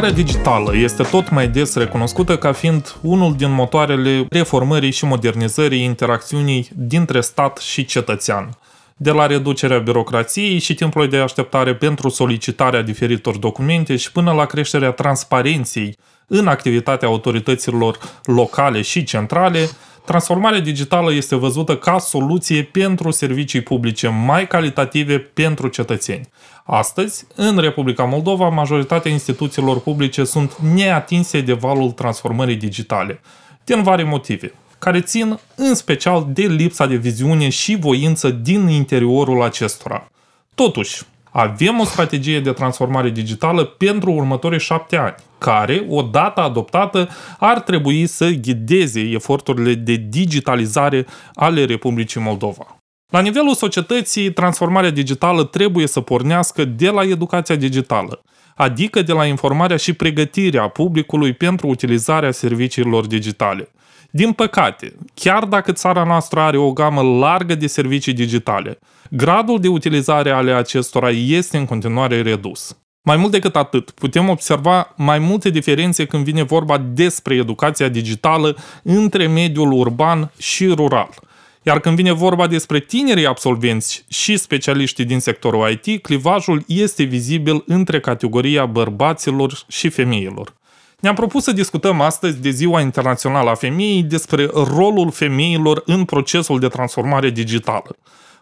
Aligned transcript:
Transformarea 0.00 0.32
digitală 0.32 0.76
este 0.76 1.02
tot 1.02 1.30
mai 1.30 1.48
des 1.48 1.74
recunoscută 1.74 2.38
ca 2.38 2.52
fiind 2.52 2.96
unul 3.00 3.34
din 3.36 3.52
motoarele 3.52 4.26
reformării 4.30 4.90
și 4.90 5.04
modernizării 5.04 5.82
interacțiunii 5.82 6.68
dintre 6.74 7.20
stat 7.20 7.58
și 7.58 7.84
cetățean. 7.84 8.50
De 8.96 9.10
la 9.10 9.26
reducerea 9.26 9.78
birocrației 9.78 10.58
și 10.58 10.74
timpului 10.74 11.08
de 11.08 11.16
așteptare 11.16 11.74
pentru 11.74 12.08
solicitarea 12.08 12.82
diferitor 12.82 13.36
documente 13.36 13.96
și 13.96 14.12
până 14.12 14.32
la 14.32 14.44
creșterea 14.44 14.90
transparenței 14.90 15.96
în 16.26 16.46
activitatea 16.46 17.08
autorităților 17.08 17.98
locale 18.24 18.82
și 18.82 19.04
centrale, 19.04 19.68
transformarea 20.06 20.60
digitală 20.60 21.12
este 21.12 21.36
văzută 21.36 21.76
ca 21.76 21.98
soluție 21.98 22.62
pentru 22.62 23.10
servicii 23.10 23.60
publice 23.60 24.08
mai 24.08 24.46
calitative 24.46 25.18
pentru 25.18 25.68
cetățeni. 25.68 26.28
Astăzi, 26.72 27.26
în 27.34 27.58
Republica 27.58 28.04
Moldova, 28.04 28.48
majoritatea 28.48 29.10
instituțiilor 29.10 29.80
publice 29.80 30.24
sunt 30.24 30.56
neatinse 30.56 31.40
de 31.40 31.52
valul 31.52 31.90
transformării 31.90 32.56
digitale, 32.56 33.20
din 33.64 33.82
vari 33.82 34.04
motive, 34.04 34.52
care 34.78 35.00
țin 35.00 35.38
în 35.56 35.74
special 35.74 36.26
de 36.32 36.42
lipsa 36.42 36.86
de 36.86 36.96
viziune 36.96 37.48
și 37.48 37.76
voință 37.76 38.30
din 38.30 38.68
interiorul 38.68 39.42
acestora. 39.42 40.10
Totuși, 40.54 41.02
avem 41.30 41.80
o 41.80 41.84
strategie 41.84 42.40
de 42.40 42.52
transformare 42.52 43.10
digitală 43.10 43.64
pentru 43.64 44.10
următorii 44.12 44.60
șapte 44.60 44.96
ani, 44.96 45.14
care, 45.38 45.86
odată 45.88 46.40
adoptată, 46.40 47.08
ar 47.38 47.60
trebui 47.60 48.06
să 48.06 48.28
ghideze 48.28 49.00
eforturile 49.00 49.74
de 49.74 49.94
digitalizare 50.08 51.06
ale 51.34 51.64
Republicii 51.64 52.20
Moldova. 52.20 52.79
La 53.10 53.20
nivelul 53.20 53.54
societății, 53.54 54.32
transformarea 54.32 54.90
digitală 54.90 55.44
trebuie 55.44 55.86
să 55.86 56.00
pornească 56.00 56.64
de 56.64 56.90
la 56.90 57.02
educația 57.02 57.56
digitală, 57.56 58.22
adică 58.54 59.02
de 59.02 59.12
la 59.12 59.26
informarea 59.26 59.76
și 59.76 59.92
pregătirea 59.92 60.68
publicului 60.68 61.32
pentru 61.32 61.66
utilizarea 61.66 62.30
serviciilor 62.30 63.06
digitale. 63.06 63.70
Din 64.10 64.32
păcate, 64.32 64.94
chiar 65.14 65.44
dacă 65.44 65.72
țara 65.72 66.04
noastră 66.04 66.40
are 66.40 66.56
o 66.56 66.72
gamă 66.72 67.02
largă 67.02 67.54
de 67.54 67.66
servicii 67.66 68.12
digitale, 68.12 68.78
gradul 69.10 69.60
de 69.60 69.68
utilizare 69.68 70.30
ale 70.30 70.52
acestora 70.52 71.10
este 71.10 71.56
în 71.56 71.64
continuare 71.64 72.22
redus. 72.22 72.76
Mai 73.02 73.16
mult 73.16 73.30
decât 73.30 73.56
atât, 73.56 73.90
putem 73.90 74.28
observa 74.28 74.94
mai 74.96 75.18
multe 75.18 75.50
diferențe 75.50 76.06
când 76.06 76.24
vine 76.24 76.42
vorba 76.42 76.78
despre 76.78 77.34
educația 77.34 77.88
digitală 77.88 78.56
între 78.82 79.26
mediul 79.26 79.72
urban 79.72 80.32
și 80.38 80.66
rural– 80.66 81.08
iar 81.62 81.80
când 81.80 81.96
vine 81.96 82.12
vorba 82.12 82.46
despre 82.46 82.80
tinerii 82.80 83.26
absolvenți 83.26 84.04
și 84.08 84.36
specialiștii 84.36 85.04
din 85.04 85.20
sectorul 85.20 85.70
IT, 85.70 86.02
clivajul 86.02 86.64
este 86.66 87.02
vizibil 87.02 87.62
între 87.66 88.00
categoria 88.00 88.66
bărbaților 88.66 89.62
și 89.68 89.88
femeilor. 89.88 90.54
Ne-am 91.00 91.14
propus 91.14 91.44
să 91.44 91.52
discutăm 91.52 92.00
astăzi 92.00 92.40
de 92.40 92.50
Ziua 92.50 92.80
Internațională 92.80 93.50
a 93.50 93.54
Femeii 93.54 94.02
despre 94.02 94.50
rolul 94.52 95.10
femeilor 95.10 95.82
în 95.86 96.04
procesul 96.04 96.58
de 96.58 96.68
transformare 96.68 97.30
digitală. 97.30 97.96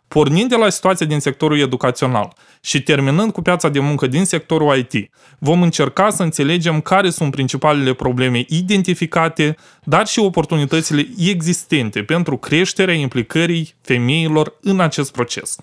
Pornind 0.08 0.48
de 0.48 0.56
la 0.56 0.69
situația 0.69 1.06
din 1.06 1.20
sectorul 1.20 1.58
educațional 1.58 2.32
și 2.60 2.82
terminând 2.82 3.32
cu 3.32 3.42
piața 3.42 3.68
de 3.68 3.80
muncă 3.80 4.06
din 4.06 4.24
sectorul 4.24 4.76
IT, 4.76 5.10
vom 5.38 5.62
încerca 5.62 6.10
să 6.10 6.22
înțelegem 6.22 6.80
care 6.80 7.10
sunt 7.10 7.30
principalele 7.30 7.92
probleme 7.92 8.44
identificate, 8.48 9.56
dar 9.84 10.06
și 10.06 10.18
oportunitățile 10.18 11.08
existente 11.18 12.02
pentru 12.02 12.36
creșterea 12.36 12.94
implicării 12.94 13.74
femeilor 13.80 14.54
în 14.60 14.80
acest 14.80 15.12
proces. 15.12 15.56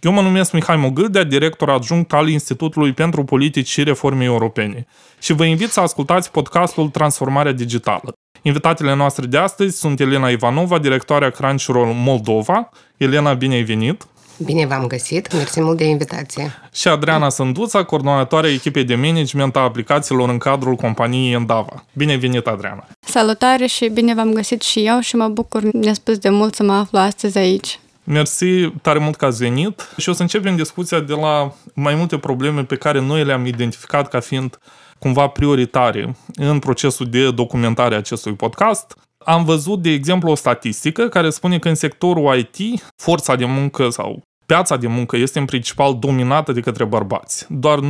Eu 0.00 0.12
mă 0.12 0.20
numesc 0.20 0.52
Mihai 0.52 0.76
Mogâldea, 0.76 1.24
director 1.24 1.70
adjunct 1.70 2.12
al 2.12 2.28
Institutului 2.28 2.92
pentru 2.92 3.24
Politici 3.24 3.68
și 3.68 3.82
Reforme 3.82 4.24
Europene 4.24 4.86
și 5.20 5.32
vă 5.32 5.44
invit 5.44 5.70
să 5.70 5.80
ascultați 5.80 6.30
podcastul 6.30 6.88
Transformarea 6.88 7.52
Digitală. 7.52 8.12
Invitatele 8.42 8.94
noastre 8.94 9.26
de 9.26 9.38
astăzi 9.38 9.78
sunt 9.78 10.00
Elena 10.00 10.28
Ivanova, 10.28 10.78
directoarea 10.78 11.30
Crunchyroll 11.30 11.92
Moldova. 11.92 12.68
Elena, 12.96 13.32
bine 13.32 13.54
ai 13.54 13.62
venit! 13.62 14.06
Bine 14.36 14.66
v-am 14.66 14.86
găsit, 14.86 15.32
mersi 15.32 15.60
mult 15.60 15.76
de 15.76 15.84
invitație. 15.84 16.54
Și 16.72 16.88
Adriana 16.88 17.28
Sânduța, 17.28 17.84
coordonatoarea 17.84 18.50
echipei 18.50 18.84
de 18.84 18.94
management 18.94 19.56
a 19.56 19.60
aplicațiilor 19.60 20.28
în 20.28 20.38
cadrul 20.38 20.74
companiei 20.74 21.32
Endava. 21.32 21.84
Bine 21.92 22.16
venit, 22.16 22.46
Adriana! 22.46 22.86
Salutare 23.00 23.66
și 23.66 23.88
bine 23.88 24.14
v-am 24.14 24.32
găsit 24.32 24.62
și 24.62 24.86
eu 24.86 25.00
și 25.00 25.16
mă 25.16 25.28
bucur 25.28 25.62
nespus 25.62 26.18
de 26.18 26.28
mult 26.28 26.54
să 26.54 26.62
mă 26.62 26.72
aflu 26.72 26.98
astăzi 26.98 27.38
aici. 27.38 27.78
Mersi 28.04 28.70
tare 28.82 28.98
mult 28.98 29.16
că 29.16 29.24
ați 29.24 29.38
venit 29.38 29.88
și 29.96 30.08
o 30.08 30.12
să 30.12 30.22
începem 30.22 30.56
discuția 30.56 31.00
de 31.00 31.12
la 31.12 31.52
mai 31.74 31.94
multe 31.94 32.18
probleme 32.18 32.64
pe 32.64 32.76
care 32.76 33.00
noi 33.00 33.24
le-am 33.24 33.46
identificat 33.46 34.08
ca 34.08 34.20
fiind 34.20 34.58
cumva 34.98 35.26
prioritare 35.26 36.16
în 36.34 36.58
procesul 36.58 37.06
de 37.06 37.30
documentare 37.30 37.94
a 37.94 37.98
acestui 37.98 38.32
podcast. 38.32 38.96
Am 39.24 39.44
văzut, 39.44 39.82
de 39.82 39.90
exemplu, 39.90 40.30
o 40.30 40.34
statistică 40.34 41.08
care 41.08 41.30
spune 41.30 41.58
că 41.58 41.68
în 41.68 41.74
sectorul 41.74 42.36
IT, 42.36 42.82
forța 42.96 43.36
de 43.36 43.44
muncă 43.44 43.88
sau 43.88 44.22
piața 44.46 44.76
de 44.76 44.86
muncă 44.86 45.16
este 45.16 45.38
în 45.38 45.44
principal 45.44 45.96
dominată 45.98 46.52
de 46.52 46.60
către 46.60 46.84
bărbați. 46.84 47.46
Doar 47.48 47.78
19% 47.78 47.82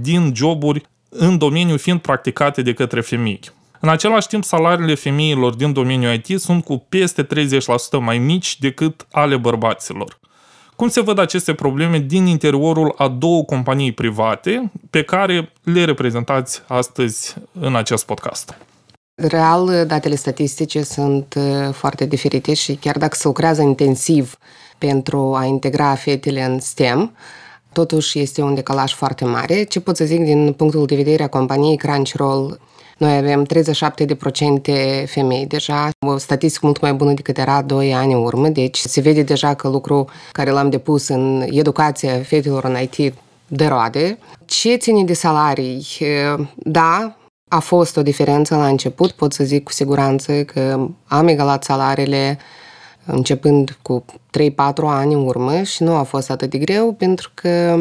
din 0.00 0.32
joburi 0.34 0.82
în 1.08 1.38
domeniu 1.38 1.76
fiind 1.76 2.00
practicate 2.00 2.62
de 2.62 2.72
către 2.72 3.00
femei. 3.00 3.40
În 3.80 3.88
același 3.88 4.28
timp, 4.28 4.44
salariile 4.44 4.94
femeilor 4.94 5.54
din 5.54 5.72
domeniul 5.72 6.12
IT 6.12 6.40
sunt 6.40 6.64
cu 6.64 6.86
peste 6.88 7.26
30% 7.26 7.28
mai 8.00 8.18
mici 8.18 8.58
decât 8.58 9.06
ale 9.10 9.36
bărbaților. 9.36 10.18
Cum 10.76 10.88
se 10.88 11.00
văd 11.00 11.18
aceste 11.18 11.54
probleme 11.54 11.98
din 11.98 12.26
interiorul 12.26 12.94
a 12.96 13.08
două 13.08 13.44
companii 13.44 13.92
private 13.92 14.72
pe 14.90 15.02
care 15.02 15.52
le 15.62 15.84
reprezentați 15.84 16.62
astăzi 16.68 17.34
în 17.60 17.76
acest 17.76 18.06
podcast? 18.06 18.58
Real, 19.22 19.84
datele 19.86 20.14
statistice 20.14 20.82
sunt 20.82 21.34
uh, 21.36 21.72
foarte 21.72 22.04
diferite 22.06 22.54
și 22.54 22.74
chiar 22.74 22.98
dacă 22.98 23.16
se 23.16 23.26
lucrează 23.26 23.62
intensiv 23.62 24.38
pentru 24.78 25.34
a 25.34 25.44
integra 25.44 25.94
fetele 25.94 26.44
în 26.44 26.60
STEM, 26.60 27.16
totuși 27.72 28.18
este 28.18 28.42
un 28.42 28.54
decalaj 28.54 28.92
foarte 28.92 29.24
mare. 29.24 29.62
Ce 29.62 29.80
pot 29.80 29.96
să 29.96 30.04
zic 30.04 30.24
din 30.24 30.52
punctul 30.52 30.86
de 30.86 30.96
vedere 30.96 31.22
a 31.22 31.28
companiei 31.28 31.76
Crunchyroll 31.76 32.60
noi 32.98 33.16
avem 33.16 33.46
37% 35.04 35.06
femei 35.06 35.46
deja, 35.46 35.90
o 36.06 36.16
statistică 36.16 36.66
mult 36.66 36.80
mai 36.80 36.92
bună 36.92 37.12
decât 37.12 37.38
era 37.38 37.62
2 37.62 37.94
ani 37.94 38.12
în 38.12 38.18
urmă, 38.18 38.48
deci 38.48 38.78
se 38.78 39.00
vede 39.00 39.22
deja 39.22 39.54
că 39.54 39.68
lucrul 39.68 40.10
care 40.32 40.50
l-am 40.50 40.70
depus 40.70 41.08
în 41.08 41.44
educația 41.50 42.18
fetelor 42.22 42.64
în 42.64 42.76
IT 42.80 43.14
de 43.46 43.66
roade. 43.66 44.18
Ce 44.44 44.74
ține 44.74 45.04
de 45.04 45.12
salarii? 45.12 45.86
Da, 46.54 47.16
a 47.48 47.58
fost 47.58 47.96
o 47.96 48.02
diferență 48.02 48.56
la 48.56 48.66
început, 48.66 49.10
pot 49.10 49.32
să 49.32 49.44
zic 49.44 49.64
cu 49.64 49.72
siguranță 49.72 50.44
că 50.44 50.88
am 51.06 51.28
egalat 51.28 51.64
salariile 51.64 52.38
începând 53.04 53.78
cu 53.82 54.04
3-4 54.10 54.12
ani 54.82 55.14
în 55.14 55.26
urmă 55.26 55.62
și 55.62 55.82
nu 55.82 55.94
a 55.94 56.02
fost 56.02 56.30
atât 56.30 56.50
de 56.50 56.58
greu 56.58 56.92
pentru 56.92 57.30
că 57.34 57.78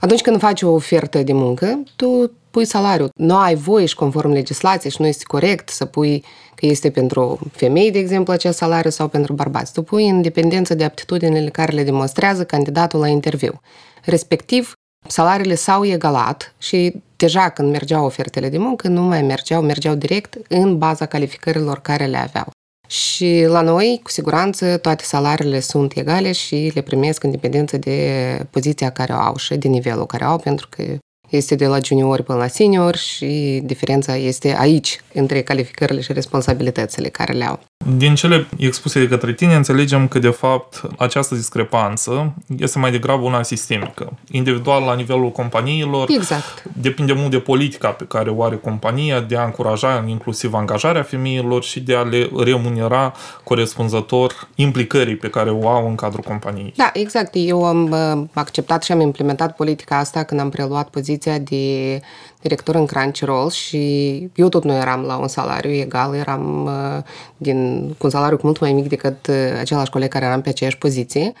atunci 0.00 0.20
când 0.20 0.38
faci 0.38 0.62
o 0.62 0.70
ofertă 0.70 1.22
de 1.22 1.32
muncă, 1.32 1.82
tu 1.96 2.30
pui 2.50 2.64
salariul. 2.64 3.10
Nu 3.14 3.36
ai 3.36 3.54
voie 3.54 3.86
și 3.86 3.94
conform 3.94 4.30
legislației 4.30 4.92
și 4.92 5.00
nu 5.00 5.06
este 5.06 5.24
corect 5.26 5.68
să 5.68 5.84
pui 5.84 6.24
că 6.54 6.66
este 6.66 6.90
pentru 6.90 7.38
femei, 7.52 7.90
de 7.90 7.98
exemplu, 7.98 8.32
acest 8.32 8.56
salariu 8.56 8.90
sau 8.90 9.08
pentru 9.08 9.32
bărbați. 9.32 9.72
Tu 9.72 9.82
pui 9.82 10.08
în 10.08 10.22
dependență 10.22 10.74
de 10.74 10.84
aptitudinile 10.84 11.48
care 11.48 11.72
le 11.72 11.82
demonstrează 11.82 12.44
candidatul 12.44 13.00
la 13.00 13.08
interviu. 13.08 13.60
Respectiv, 14.04 14.72
salariile 15.06 15.54
s-au 15.54 15.84
egalat 15.84 16.54
și 16.58 17.02
deja 17.18 17.48
când 17.48 17.70
mergeau 17.70 18.04
ofertele 18.04 18.48
de 18.48 18.58
muncă, 18.58 18.88
nu 18.88 19.02
mai 19.02 19.22
mergeau, 19.22 19.62
mergeau 19.62 19.94
direct 19.94 20.38
în 20.48 20.78
baza 20.78 21.06
calificărilor 21.06 21.80
care 21.80 22.06
le 22.06 22.16
aveau. 22.16 22.50
Și 22.86 23.44
la 23.46 23.60
noi, 23.60 24.00
cu 24.02 24.10
siguranță, 24.10 24.76
toate 24.76 25.04
salariile 25.04 25.60
sunt 25.60 25.96
egale 25.96 26.32
și 26.32 26.70
le 26.74 26.80
primesc 26.80 27.22
în 27.22 27.30
dependență 27.30 27.76
de 27.76 28.46
poziția 28.50 28.90
care 28.90 29.12
o 29.12 29.16
au 29.16 29.36
și 29.36 29.56
de 29.56 29.68
nivelul 29.68 30.06
care 30.06 30.24
au, 30.24 30.38
pentru 30.38 30.68
că 30.70 30.82
este 31.30 31.54
de 31.54 31.66
la 31.66 31.78
junior 31.84 32.22
până 32.22 32.38
la 32.38 32.46
senior 32.46 32.96
și 32.96 33.60
diferența 33.64 34.16
este 34.16 34.56
aici, 34.58 35.00
între 35.14 35.42
calificările 35.42 36.00
și 36.00 36.12
responsabilitățile 36.12 37.08
care 37.08 37.32
le 37.32 37.44
au. 37.44 37.60
Din 37.96 38.14
cele 38.14 38.46
expuse 38.56 38.98
de 38.98 39.08
către 39.08 39.32
tine, 39.32 39.54
înțelegem 39.54 40.08
că, 40.08 40.18
de 40.18 40.28
fapt, 40.28 40.82
această 40.98 41.34
discrepanță 41.34 42.34
este 42.58 42.78
mai 42.78 42.90
degrabă 42.90 43.22
una 43.22 43.42
sistemică. 43.42 44.12
Individual, 44.30 44.82
la 44.82 44.94
nivelul 44.94 45.30
companiilor, 45.30 46.10
exact. 46.10 46.62
depinde 46.72 47.12
mult 47.12 47.30
de 47.30 47.38
politica 47.38 47.88
pe 47.88 48.04
care 48.04 48.30
o 48.30 48.42
are 48.42 48.56
compania, 48.56 49.20
de 49.20 49.36
a 49.36 49.44
încuraja 49.44 50.04
inclusiv 50.08 50.54
angajarea 50.54 51.02
femeilor 51.02 51.62
și 51.62 51.80
de 51.80 51.94
a 51.94 52.02
le 52.02 52.30
remunera 52.36 53.12
corespunzător 53.44 54.48
implicării 54.54 55.16
pe 55.16 55.30
care 55.30 55.50
o 55.50 55.68
au 55.68 55.88
în 55.88 55.94
cadrul 55.94 56.24
companiei. 56.26 56.72
Da, 56.76 56.90
exact. 56.92 57.30
Eu 57.32 57.64
am 57.64 57.94
acceptat 58.32 58.82
și 58.82 58.92
am 58.92 59.00
implementat 59.00 59.56
politica 59.56 59.98
asta 59.98 60.22
când 60.22 60.40
am 60.40 60.48
preluat 60.48 60.88
poziția 60.88 61.38
de 61.38 62.00
director 62.42 62.74
în 62.74 62.86
Crunchyroll 62.86 63.50
și 63.50 64.30
eu 64.34 64.48
tot 64.48 64.64
nu 64.64 64.72
eram 64.72 65.02
la 65.02 65.16
un 65.16 65.28
salariu 65.28 65.70
egal, 65.70 66.14
eram 66.14 66.64
uh, 66.64 67.02
din, 67.36 67.88
cu 67.98 68.06
un 68.06 68.10
salariu 68.10 68.38
mult 68.42 68.60
mai 68.60 68.72
mic 68.72 68.88
decât 68.88 69.26
uh, 69.26 69.34
același 69.58 69.90
coleg 69.90 70.08
care 70.08 70.24
eram 70.24 70.40
pe 70.40 70.48
aceeași 70.48 70.78
poziție. 70.78 71.32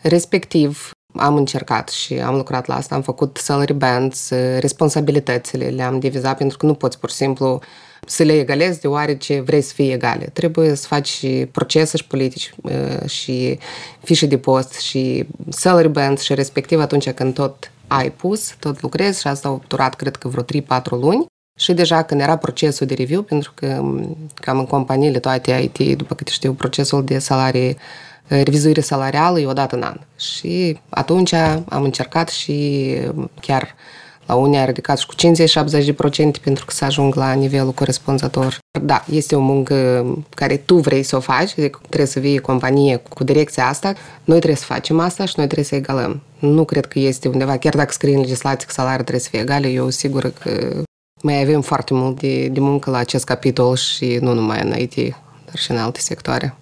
Respectiv, 0.00 0.90
am 1.16 1.36
încercat 1.36 1.88
și 1.88 2.14
am 2.14 2.34
lucrat 2.34 2.66
la 2.66 2.76
asta, 2.76 2.94
am 2.94 3.02
făcut 3.02 3.36
salary 3.36 3.74
bands, 3.74 4.30
responsabilitățile 4.58 5.66
le-am 5.66 5.98
divizat 5.98 6.36
pentru 6.36 6.56
că 6.56 6.66
nu 6.66 6.74
poți 6.74 6.98
pur 6.98 7.10
și 7.10 7.16
simplu 7.16 7.60
să 8.06 8.22
le 8.22 8.38
egalezi 8.38 8.80
deoarece 8.80 9.40
vrei 9.40 9.60
să 9.60 9.72
fie 9.74 9.92
egale. 9.92 10.24
Trebuie 10.24 10.74
să 10.74 10.86
faci 10.86 11.08
și 11.08 11.48
procese 11.52 11.96
și 11.96 12.06
politici 12.06 12.54
și 13.06 13.58
fișe 14.00 14.26
de 14.26 14.38
post 14.38 14.72
și 14.72 15.26
salary 15.48 15.88
bands 15.88 16.22
și 16.22 16.34
respectiv 16.34 16.80
atunci 16.80 17.10
când 17.10 17.34
tot 17.34 17.70
ai 17.96 18.10
pus, 18.10 18.54
tot 18.58 18.82
lucrezi 18.82 19.20
și 19.20 19.26
asta 19.26 19.48
a 19.48 19.60
durat 19.68 19.94
cred 19.94 20.16
că 20.16 20.28
vreo 20.28 20.42
3-4 20.42 20.82
luni 20.90 21.26
și 21.58 21.72
deja 21.72 22.02
când 22.02 22.20
era 22.20 22.36
procesul 22.36 22.86
de 22.86 22.94
review, 22.94 23.22
pentru 23.22 23.52
că 23.54 23.66
cam 24.34 24.58
în 24.58 24.66
companiile 24.66 25.18
toate 25.18 25.70
IT, 25.74 25.98
după 25.98 26.14
câte 26.14 26.30
știu, 26.30 26.52
procesul 26.52 27.04
de 27.04 27.18
salarii 27.18 27.76
revizuire 28.26 28.80
salarială 28.80 29.40
e 29.40 29.46
o 29.46 29.52
dată 29.52 29.76
în 29.76 29.82
an. 29.82 30.00
Și 30.16 30.78
atunci 30.88 31.32
am 31.68 31.82
încercat 31.82 32.28
și 32.28 32.96
chiar 33.40 33.74
la 34.26 34.34
unii 34.34 34.58
a 34.58 34.64
ridicat 34.64 34.98
și 34.98 35.06
cu 35.06 35.14
50-70% 35.14 36.40
pentru 36.42 36.64
că 36.64 36.72
să 36.72 36.84
ajung 36.84 37.14
la 37.14 37.32
nivelul 37.32 37.72
corespunzător. 37.72 38.58
Da, 38.82 39.04
este 39.10 39.36
o 39.36 39.40
muncă 39.40 40.04
care 40.34 40.56
tu 40.56 40.76
vrei 40.76 41.02
să 41.02 41.16
o 41.16 41.20
faci, 41.20 41.50
adică 41.58 41.78
trebuie 41.88 42.06
să 42.06 42.20
vii 42.20 42.38
companie 42.38 42.96
cu 42.96 43.24
direcția 43.24 43.66
asta. 43.66 43.92
Noi 44.24 44.36
trebuie 44.36 44.56
să 44.56 44.64
facem 44.64 45.00
asta 45.00 45.24
și 45.24 45.34
noi 45.36 45.46
trebuie 45.46 45.66
să 45.66 45.74
egalăm. 45.74 46.22
Nu 46.38 46.64
cred 46.64 46.86
că 46.86 46.98
este 46.98 47.28
undeva, 47.28 47.56
chiar 47.56 47.74
dacă 47.74 47.92
scrie 47.92 48.14
în 48.14 48.20
legislație 48.20 48.66
că 48.66 48.72
salariul 48.72 49.02
trebuie 49.02 49.24
să 49.24 49.28
fie 49.30 49.40
egale, 49.40 49.68
eu 49.68 49.90
sigur 49.90 50.32
că 50.42 50.82
mai 51.22 51.40
avem 51.40 51.60
foarte 51.60 51.94
mult 51.94 52.20
de, 52.20 52.48
de 52.48 52.60
muncă 52.60 52.90
la 52.90 52.98
acest 52.98 53.24
capitol 53.24 53.76
și 53.76 54.18
nu 54.20 54.32
numai 54.32 54.60
în 54.62 54.78
IT, 54.78 54.94
dar 55.44 55.54
și 55.56 55.70
în 55.70 55.76
alte 55.76 56.00
sectoare. 56.00 56.54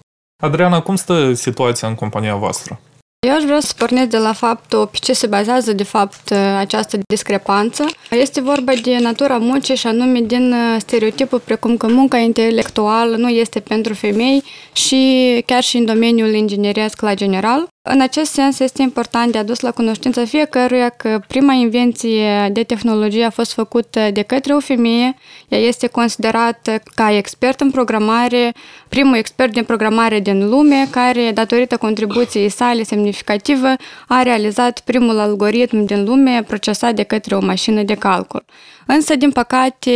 Adriana, 0.43 0.81
cum 0.81 0.95
stă 0.95 1.33
situația 1.33 1.87
în 1.87 1.95
compania 1.95 2.35
voastră? 2.35 2.79
Eu 3.27 3.33
aș 3.35 3.43
vrea 3.43 3.59
să 3.59 3.73
pornesc 3.77 4.09
de 4.09 4.17
la 4.17 4.33
faptul 4.33 4.87
pe 4.87 4.97
ce 5.01 5.13
se 5.13 5.27
bazează 5.27 5.73
de 5.73 5.83
fapt 5.83 6.31
această 6.57 6.97
discrepanță. 7.07 7.85
Este 8.09 8.41
vorba 8.41 8.73
de 8.83 8.97
natura 8.97 9.37
muncii 9.37 9.75
și 9.75 9.87
anume 9.87 10.19
din 10.19 10.55
stereotipul 10.77 11.39
precum 11.39 11.77
că 11.77 11.87
munca 11.87 12.17
intelectuală 12.17 13.15
nu 13.15 13.29
este 13.29 13.59
pentru 13.59 13.93
femei 13.93 14.43
și 14.73 15.43
chiar 15.45 15.63
și 15.63 15.77
în 15.77 15.85
domeniul 15.85 16.33
ingineriesc 16.33 17.01
la 17.01 17.13
general. 17.13 17.67
În 17.83 18.01
acest 18.01 18.31
sens, 18.31 18.59
este 18.59 18.81
important 18.81 19.31
de 19.31 19.37
adus 19.37 19.59
la 19.59 19.71
cunoștință 19.71 20.25
fiecăruia 20.25 20.89
că 20.89 21.21
prima 21.27 21.53
invenție 21.53 22.49
de 22.51 22.63
tehnologie 22.63 23.23
a 23.23 23.29
fost 23.29 23.53
făcută 23.53 24.09
de 24.13 24.21
către 24.21 24.53
o 24.53 24.59
femeie. 24.59 25.15
Ea 25.47 25.59
este 25.59 25.87
considerată 25.87 26.81
ca 26.95 27.15
expert 27.15 27.61
în 27.61 27.71
programare, 27.71 28.53
primul 28.89 29.15
expert 29.15 29.51
din 29.51 29.63
programare 29.63 30.19
din 30.19 30.49
lume, 30.49 30.87
care, 30.91 31.31
datorită 31.33 31.77
contribuției 31.77 32.49
sale 32.49 32.83
semnificative, 32.83 33.75
a 34.07 34.21
realizat 34.21 34.79
primul 34.79 35.19
algoritm 35.19 35.85
din 35.85 36.03
lume 36.03 36.43
procesat 36.47 36.93
de 36.93 37.03
către 37.03 37.35
o 37.35 37.45
mașină 37.45 37.81
de 37.83 37.95
calcul. 37.95 38.43
Însă, 38.85 39.15
din 39.15 39.31
păcate, 39.31 39.91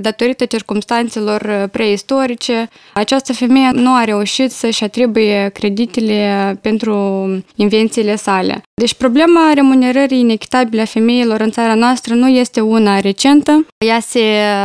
datorită 0.00 0.44
circumstanțelor 0.44 1.68
preistorice, 1.72 2.68
această 2.94 3.32
femeie 3.32 3.70
nu 3.72 3.94
a 3.94 4.04
reușit 4.04 4.50
să-și 4.50 4.84
atribuie 4.84 5.50
creditele 5.54 6.58
pentru 6.62 6.97
invențiile 7.54 8.16
sale. 8.16 8.62
Deci 8.74 8.94
problema 8.94 9.52
remunerării 9.52 10.20
inechitabile 10.20 10.80
a 10.80 10.84
femeilor 10.84 11.40
în 11.40 11.50
țara 11.50 11.74
noastră 11.74 12.14
nu 12.14 12.28
este 12.28 12.60
una 12.60 13.00
recentă. 13.00 13.66
Ea 13.86 14.00
se 14.00 14.20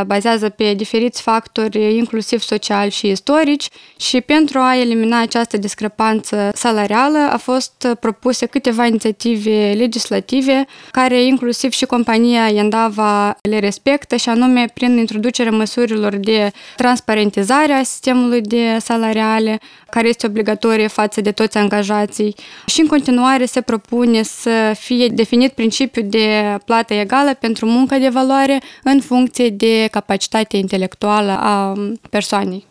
bazează 0.05 0.49
pe 0.49 0.73
diferiți 0.73 1.21
factori, 1.21 1.97
inclusiv 1.97 2.41
sociali 2.41 2.91
și 2.91 3.07
istorici, 3.07 3.67
și 3.97 4.21
pentru 4.21 4.59
a 4.59 4.77
elimina 4.77 5.21
această 5.21 5.57
discrepanță 5.57 6.49
salarială 6.53 7.17
a 7.31 7.37
fost 7.37 7.87
propuse 7.99 8.45
câteva 8.45 8.85
inițiative 8.85 9.73
legislative 9.77 10.65
care 10.91 11.23
inclusiv 11.23 11.71
și 11.71 11.85
compania 11.85 12.47
Yandava 12.47 13.37
le 13.41 13.59
respectă 13.59 14.15
și 14.15 14.29
anume 14.29 14.65
prin 14.73 14.97
introducerea 14.97 15.51
măsurilor 15.51 16.15
de 16.15 16.51
transparentizare 16.75 17.73
a 17.73 17.83
sistemului 17.83 18.41
de 18.41 18.77
salariale, 18.79 19.59
care 19.89 20.07
este 20.07 20.27
obligatorie 20.27 20.87
față 20.87 21.21
de 21.21 21.31
toți 21.31 21.57
angajații. 21.57 22.22
Și 22.65 22.81
în 22.81 22.87
continuare 22.87 23.45
se 23.45 23.61
propune 23.61 24.23
să 24.23 24.73
fie 24.79 25.07
definit 25.07 25.51
principiul 25.51 26.09
de 26.09 26.57
plată 26.65 26.93
egală 26.93 27.33
pentru 27.33 27.65
muncă 27.65 27.95
de 27.95 28.09
valoare 28.09 28.61
în 28.83 29.01
funcție 29.01 29.49
de 29.49 29.87
capacitatea 29.91 30.59
intelectuală 30.59 31.31
a 31.39 31.73
persoanei. 32.09 32.65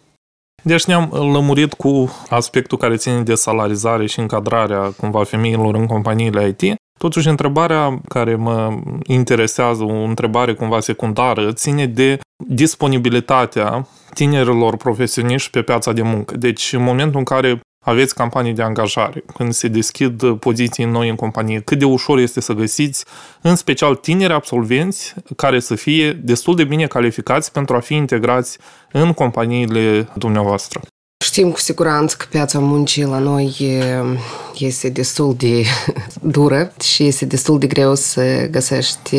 Deci 0.63 0.85
ne-am 0.85 1.09
lămurit 1.13 1.73
cu 1.73 2.11
aspectul 2.29 2.79
care 2.79 2.97
ține 2.97 3.23
de 3.23 3.35
salarizare 3.35 4.07
și 4.07 4.21
încadrarea 4.21 4.93
cumva 4.97 5.25
femeilor 5.25 5.75
în 5.75 5.87
companiile 5.87 6.57
IT. 6.59 6.77
Totuși, 6.99 7.29
întrebarea 7.29 8.01
care 8.09 8.35
mă 8.35 8.81
interesează, 9.07 9.83
o 9.83 10.03
întrebare 10.03 10.55
cumva 10.55 10.81
secundară, 10.81 11.53
ține 11.53 11.87
de 11.87 12.19
disponibilitatea 12.49 13.87
tinerilor 14.15 14.77
profesioniști 14.77 15.51
pe 15.51 15.63
piața 15.63 15.93
de 15.93 16.03
muncă. 16.03 16.37
Deci, 16.37 16.73
în 16.73 16.83
momentul 16.83 17.19
în 17.19 17.25
care 17.25 17.61
aveți 17.85 18.15
campanii 18.15 18.53
de 18.53 18.63
angajare, 18.63 19.25
când 19.35 19.53
se 19.53 19.69
deschid 19.69 20.35
poziții 20.35 20.85
noi 20.85 21.09
în 21.09 21.17
companie, 21.17 21.61
cât 21.61 21.79
de 21.79 21.85
ușor 21.85 22.19
este 22.19 22.41
să 22.41 22.53
găsiți, 22.53 23.05
în 23.41 23.57
special 23.57 23.95
tineri 23.95 24.33
absolvenți 24.33 25.15
care 25.37 25.61
să 25.61 25.75
fie 25.75 26.13
destul 26.13 26.57
de 26.57 26.65
bine 26.65 26.87
calificați 26.87 27.53
pentru 27.53 27.77
a 27.77 27.81
fi 27.81 27.95
integrați 27.95 28.59
în 28.93 29.13
companiile 29.13 30.09
dumneavoastră. 30.15 30.81
Știm 31.25 31.51
cu 31.51 31.59
siguranță 31.59 32.17
că 32.19 32.27
piața 32.31 32.59
muncii 32.59 33.05
la 33.05 33.19
noi 33.19 33.57
este 34.59 34.89
destul 34.89 35.35
de 35.39 35.65
dură 36.37 36.73
și 36.81 37.07
este 37.07 37.25
destul 37.25 37.59
de 37.59 37.67
greu 37.67 37.95
să 37.95 38.47
găsești 38.51 39.17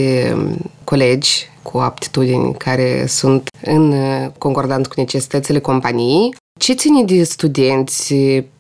colegi 0.84 1.50
cu 1.62 1.78
aptitudini 1.78 2.54
care 2.54 3.06
sunt 3.08 3.48
în 3.62 3.94
concordant 4.38 4.88
cu 4.88 4.94
necesitățile 4.98 5.60
companiei. 5.60 6.36
Ce 6.60 6.74
ține 6.74 7.04
de 7.04 7.24
studenți, 7.24 8.14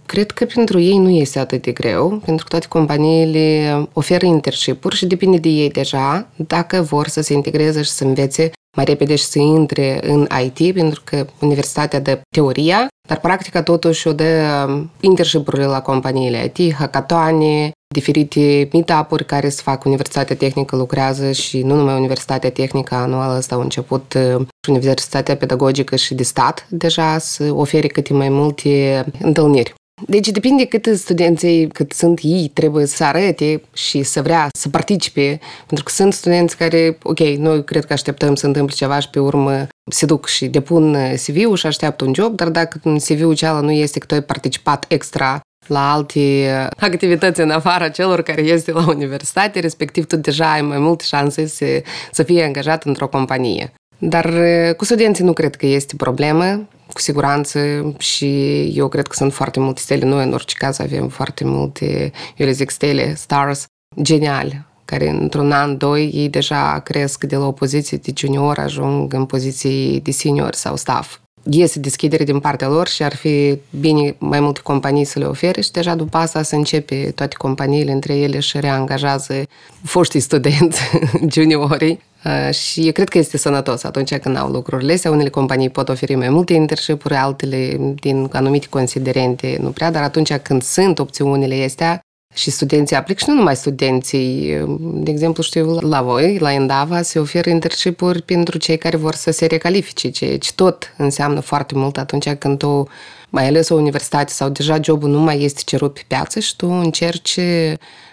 cred 0.05 0.31
că 0.31 0.45
pentru 0.45 0.79
ei 0.79 0.97
nu 0.97 1.09
este 1.09 1.39
atât 1.39 1.61
de 1.61 1.71
greu, 1.71 2.21
pentru 2.25 2.43
că 2.43 2.49
toate 2.49 2.67
companiile 2.67 3.87
oferă 3.93 4.25
internship-uri 4.25 4.95
și 4.95 5.05
depinde 5.05 5.37
de 5.37 5.49
ei 5.49 5.69
deja 5.69 6.27
dacă 6.35 6.81
vor 6.81 7.07
să 7.07 7.21
se 7.21 7.33
integreze 7.33 7.81
și 7.81 7.89
să 7.89 8.03
învețe 8.03 8.51
mai 8.77 8.85
repede 8.85 9.15
și 9.15 9.23
să 9.23 9.39
intre 9.39 9.99
în 10.09 10.27
IT, 10.43 10.73
pentru 10.73 11.01
că 11.03 11.25
universitatea 11.39 11.99
dă 11.99 12.21
teoria, 12.35 12.87
dar 13.07 13.19
practica 13.19 13.63
totuși 13.63 14.07
o 14.07 14.13
dă 14.13 14.67
internship-urile 14.99 15.65
la 15.65 15.81
companiile 15.81 16.51
IT, 16.55 16.73
hackatoane, 16.73 17.71
diferite 17.93 18.67
meetup-uri 18.71 19.25
care 19.25 19.49
se 19.49 19.61
fac 19.63 19.85
Universitatea 19.85 20.35
Tehnică 20.35 20.75
lucrează 20.75 21.31
și 21.31 21.61
nu 21.61 21.75
numai 21.75 21.97
Universitatea 21.97 22.51
Tehnică, 22.51 22.95
anual 22.95 23.37
ăsta 23.37 23.55
au 23.55 23.61
început 23.61 24.17
și 24.65 24.69
Universitatea 24.69 25.35
Pedagogică 25.35 25.95
și 25.95 26.13
de 26.13 26.23
stat 26.23 26.65
deja 26.69 27.17
să 27.17 27.51
ofere 27.51 27.87
câte 27.87 28.13
mai 28.13 28.29
multe 28.29 29.05
întâlniri. 29.21 29.73
Deci 30.07 30.27
depinde 30.27 30.65
cât 30.65 30.85
studenții, 30.85 31.67
cât 31.67 31.91
sunt 31.91 32.19
ei, 32.23 32.51
trebuie 32.53 32.85
să 32.85 33.03
arate 33.03 33.61
și 33.73 34.03
să 34.03 34.21
vrea 34.21 34.47
să 34.57 34.69
participe, 34.69 35.39
pentru 35.65 35.85
că 35.85 35.91
sunt 35.91 36.13
studenți 36.13 36.57
care, 36.57 36.97
ok, 37.03 37.19
noi 37.19 37.63
cred 37.63 37.85
că 37.85 37.93
așteptăm 37.93 38.35
să 38.35 38.45
întâmple 38.45 38.75
ceva 38.75 38.99
și 38.99 39.09
pe 39.09 39.19
urmă 39.19 39.67
se 39.91 40.05
duc 40.05 40.27
și 40.27 40.47
depun 40.47 40.97
CV-ul 41.25 41.55
și 41.55 41.65
așteaptă 41.65 42.05
un 42.05 42.13
job, 42.13 42.35
dar 42.35 42.49
dacă 42.49 42.79
în 42.83 42.97
CV-ul 42.97 43.35
cealaltă 43.35 43.65
nu 43.65 43.71
este 43.71 43.99
că 43.99 44.05
tu 44.05 44.13
ai 44.13 44.23
participat 44.23 44.85
extra 44.87 45.39
la 45.67 45.93
alte 45.93 46.47
activități 46.79 47.41
în 47.41 47.49
afara 47.49 47.89
celor 47.89 48.21
care 48.21 48.41
este 48.41 48.71
la 48.71 48.87
universitate, 48.87 49.59
respectiv 49.59 50.05
tu 50.05 50.15
deja 50.15 50.51
ai 50.51 50.61
mai 50.61 50.79
multe 50.79 51.03
șanse 51.03 51.45
să, 51.45 51.65
să 52.11 52.23
fie 52.23 52.43
angajat 52.43 52.83
într-o 52.83 53.07
companie. 53.07 53.73
Dar 53.97 54.33
cu 54.77 54.85
studenții 54.85 55.23
nu 55.23 55.33
cred 55.33 55.55
că 55.55 55.65
este 55.65 55.95
problemă 55.95 56.67
cu 56.93 56.99
siguranță 56.99 57.59
și 57.97 58.61
eu 58.75 58.87
cred 58.87 59.07
că 59.07 59.15
sunt 59.15 59.33
foarte 59.33 59.59
multe 59.59 59.81
stele. 59.81 60.05
Noi, 60.05 60.23
în 60.25 60.33
orice 60.33 60.55
caz, 60.57 60.79
avem 60.79 61.07
foarte 61.07 61.43
multe, 61.45 62.11
eu 62.35 62.45
le 62.45 62.51
zic 62.51 62.69
stele, 62.69 63.15
stars, 63.15 63.65
geniale, 64.01 64.65
care 64.85 65.09
într-un 65.09 65.51
an, 65.51 65.77
doi, 65.77 66.09
ei 66.13 66.29
deja 66.29 66.79
cresc 66.79 67.23
de 67.23 67.35
la 67.35 67.45
o 67.47 67.51
poziție 67.51 67.97
de 67.97 68.11
junior, 68.15 68.57
ajung 68.57 69.13
în 69.13 69.25
poziții 69.25 69.99
de 70.01 70.11
senior 70.11 70.53
sau 70.53 70.75
staff. 70.75 71.17
Este 71.43 71.79
deschidere 71.79 72.23
din 72.23 72.39
partea 72.39 72.67
lor 72.67 72.87
și 72.87 73.03
ar 73.03 73.15
fi 73.15 73.59
bine 73.79 74.15
mai 74.17 74.39
multe 74.39 74.59
companii 74.63 75.05
să 75.05 75.19
le 75.19 75.25
ofere 75.25 75.61
și 75.61 75.71
deja 75.71 75.95
după 75.95 76.17
asta 76.17 76.41
să 76.41 76.55
începe 76.55 77.11
toate 77.15 77.35
companiile 77.37 77.91
între 77.91 78.15
ele 78.15 78.39
și 78.39 78.59
reangajează 78.59 79.43
foștii 79.83 80.19
studenți 80.19 80.81
juniorii 81.33 81.99
Uh, 82.25 82.53
și 82.53 82.85
eu 82.85 82.91
cred 82.91 83.09
că 83.09 83.17
este 83.17 83.37
sănătos 83.37 83.83
atunci 83.83 84.17
când 84.17 84.37
au 84.37 84.49
lucrurile 84.49 84.93
astea. 84.93 85.11
Unele 85.11 85.29
companii 85.29 85.69
pot 85.69 85.89
oferi 85.89 86.15
mai 86.15 86.29
multe 86.29 86.53
internship-uri, 86.53 87.15
altele 87.15 87.77
din 87.95 88.29
anumite 88.31 88.67
considerente 88.69 89.57
nu 89.61 89.69
prea, 89.69 89.91
dar 89.91 90.03
atunci 90.03 90.33
când 90.33 90.61
sunt 90.61 90.99
opțiunile 90.99 91.63
astea 91.63 92.02
și 92.33 92.51
studenții 92.51 92.95
aplic 92.95 93.17
și 93.17 93.25
nu 93.27 93.33
numai 93.33 93.55
studenții. 93.55 94.57
De 94.79 95.11
exemplu, 95.11 95.43
știu, 95.43 95.79
la 95.79 96.01
voi, 96.01 96.37
la 96.37 96.53
Endava, 96.53 97.01
se 97.01 97.19
oferă 97.19 97.49
internship-uri 97.49 98.21
pentru 98.21 98.57
cei 98.57 98.77
care 98.77 98.97
vor 98.97 99.13
să 99.13 99.31
se 99.31 99.45
recalifice, 99.45 100.09
ceea 100.09 100.37
ce 100.37 100.51
tot 100.55 100.93
înseamnă 100.97 101.39
foarte 101.39 101.73
mult 101.75 101.97
atunci 101.97 102.29
când 102.29 102.57
tu 102.57 102.87
mai 103.29 103.47
ales 103.47 103.69
o 103.69 103.75
universitate 103.75 104.31
sau 104.31 104.49
deja 104.49 104.79
jobul 104.81 105.09
nu 105.09 105.19
mai 105.19 105.43
este 105.43 105.61
cerut 105.65 105.93
pe 105.93 106.01
piață 106.07 106.39
și 106.39 106.55
tu 106.55 106.67
încerci 106.67 107.39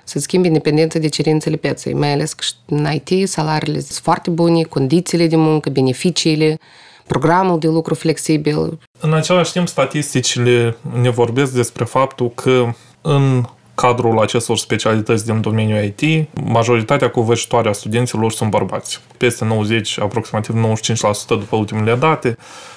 să 0.05 0.19
schimbi 0.19 0.47
independența 0.47 0.99
de 0.99 1.09
cerințele 1.09 1.57
pieței, 1.57 1.93
mai 1.93 2.13
ales 2.13 2.33
că 2.33 2.45
în 2.67 2.89
IT 2.93 3.29
salariile 3.29 3.81
sunt 3.81 3.99
foarte 4.03 4.31
bune, 4.31 4.63
condițiile 4.63 5.27
de 5.27 5.37
muncă, 5.37 5.71
beneficiile, 5.71 6.59
programul 7.07 7.59
de 7.59 7.67
lucru 7.67 7.95
flexibil. 7.95 8.79
În 9.01 9.13
același 9.13 9.53
timp, 9.53 9.69
statisticile 9.69 10.77
ne 11.01 11.11
vorbesc 11.11 11.53
despre 11.53 11.85
faptul 11.85 12.31
că 12.31 12.75
în 13.01 13.45
cadrul 13.81 14.19
acestor 14.19 14.59
specialități 14.59 15.25
din 15.25 15.41
domeniul 15.41 15.85
IT, 15.85 16.29
majoritatea 16.45 17.11
covârșitoare 17.11 17.69
a 17.69 17.73
studenților 17.73 18.33
sunt 18.33 18.51
bărbați. 18.51 19.01
Peste 19.17 19.45
90, 19.45 20.01
aproximativ 20.01 20.55
95% 20.55 21.27
după 21.29 21.57
ultimele 21.57 21.95
date, 21.95 22.37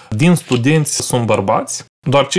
din 0.10 0.36
studenți 0.36 1.02
sunt 1.02 1.26
bărbați, 1.26 1.86
doar 2.08 2.28
5% 2.28 2.30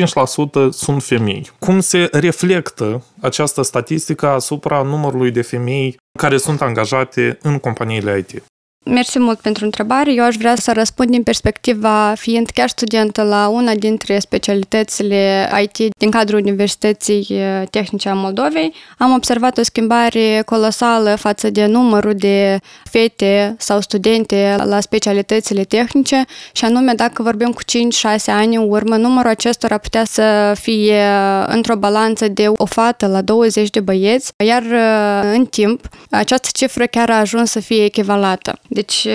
sunt 0.71 1.03
femei. 1.03 1.51
Cum 1.59 1.81
se 1.81 2.09
reflectă 2.13 3.05
această 3.21 3.63
statistică 3.63 4.29
asupra 4.29 4.83
numărului 4.83 5.31
de 5.31 5.43
femei 5.43 5.97
care 6.19 6.37
sunt 6.37 6.61
angajate 6.61 7.39
în 7.43 7.59
companiile 7.59 8.19
IT? 8.19 8.45
Mersi 8.87 9.19
mult 9.19 9.41
pentru 9.41 9.65
întrebare. 9.65 10.13
Eu 10.13 10.25
aș 10.25 10.37
vrea 10.37 10.55
să 10.55 10.73
răspund 10.73 11.11
din 11.11 11.23
perspectiva, 11.23 12.13
fiind 12.17 12.51
chiar 12.51 12.69
studentă 12.69 13.23
la 13.23 13.49
una 13.49 13.75
dintre 13.75 14.19
specialitățile 14.19 15.51
IT 15.63 15.95
din 15.99 16.11
cadrul 16.11 16.41
Universității 16.41 17.27
Tehnice 17.71 18.09
a 18.09 18.15
Moldovei. 18.15 18.75
Am 18.99 19.13
observat 19.13 19.59
o 19.59 19.63
schimbare 19.63 20.43
colosală 20.47 21.15
față 21.15 21.51
de 21.51 21.67
numărul 21.67 22.15
de 22.15 22.59
fete 22.91 23.55
sau 23.59 23.81
studente 23.81 24.57
la 24.65 24.81
specialitățile 24.81 25.65
tehnice 25.65 26.25
și 26.53 26.65
anume 26.65 26.93
dacă 26.93 27.23
vorbim 27.23 27.53
cu 27.53 27.63
5-6 27.63 27.67
ani 28.27 28.57
în 28.57 28.67
urmă, 28.69 28.97
numărul 28.97 29.31
acestora 29.31 29.79
putea 29.79 30.05
să 30.05 30.53
fie 30.61 31.03
într-o 31.47 31.77
balanță 31.77 32.29
de 32.29 32.47
o 32.57 32.65
fată 32.65 33.07
la 33.07 33.23
20 33.23 33.71
de 33.71 33.81
băieți, 33.81 34.33
iar 34.45 34.63
în 35.35 35.47
timp 35.47 35.89
această 36.11 36.49
cifră 36.53 36.87
chiar 36.87 37.11
a 37.11 37.19
ajuns 37.19 37.51
să 37.51 37.61
fie 37.61 37.85
echivalată. 37.85 38.59
Deci, 38.75 39.09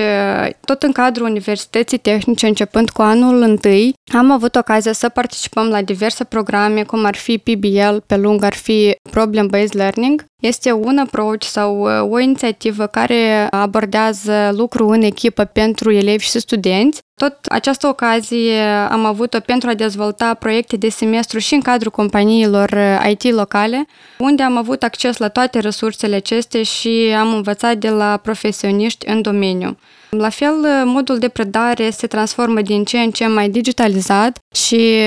tot 0.66 0.84
în 0.84 0.92
cadrul 0.92 1.28
Universității 1.28 1.98
Tehnice, 1.98 2.48
începând 2.48 2.90
cu 2.90 3.02
anul 3.02 3.42
întâi, 3.42 3.94
am 4.14 4.32
avut 4.32 4.56
ocazia 4.56 4.94
să 4.94 5.10
participăm 5.10 5.68
la 5.68 5.82
diverse 5.82 6.24
programe, 6.24 6.84
cum 6.84 7.06
ar 7.06 7.16
fi 7.16 7.38
PBL, 7.38 7.98
pe 8.06 8.18
lung 8.18 8.44
ar 8.44 8.54
fi 8.54 8.96
Problem-Based 9.10 9.74
Learning. 9.74 10.26
Este 10.40 10.72
un 10.72 10.98
approach 10.98 11.44
sau 11.44 11.82
o 12.12 12.20
inițiativă 12.20 12.88
care 12.88 13.48
abordează 13.50 14.50
lucru 14.54 14.88
în 14.88 15.02
echipă 15.02 15.44
pentru 15.44 15.92
elevi 15.92 16.24
și 16.24 16.40
studenți. 16.40 17.02
Tot 17.16 17.38
această 17.46 17.88
ocazie 17.88 18.60
am 18.90 19.06
avut-o 19.06 19.40
pentru 19.40 19.70
a 19.70 19.74
dezvolta 19.74 20.34
proiecte 20.34 20.78
de 20.78 20.90
semestru 20.90 21.40
și 21.40 21.54
în 21.54 21.62
cadrul 21.62 21.92
companiilor 21.92 22.78
IT 23.10 23.24
locale, 23.24 23.86
unde 24.18 24.44
am 24.44 24.58
avut 24.58 24.84
acces 24.84 25.18
la 25.18 25.28
toate 25.28 25.60
resursele 25.60 26.16
acestea 26.16 26.64
și 26.64 27.16
am 27.20 27.34
învățat 27.34 27.78
de 27.78 27.90
la 27.90 28.18
profesioniști 28.18 29.10
în 29.10 29.22
domeniu. 29.22 29.78
La 30.10 30.30
fel, 30.30 30.56
modul 30.86 31.18
de 31.18 31.28
predare 31.28 31.90
se 31.90 32.08
transformă 32.08 32.62
din 32.62 32.84
ce 32.84 33.00
în 33.00 33.12
ce 33.12 33.28
mai 33.28 33.50
digitalizat 33.50 34.40
și 34.56 35.02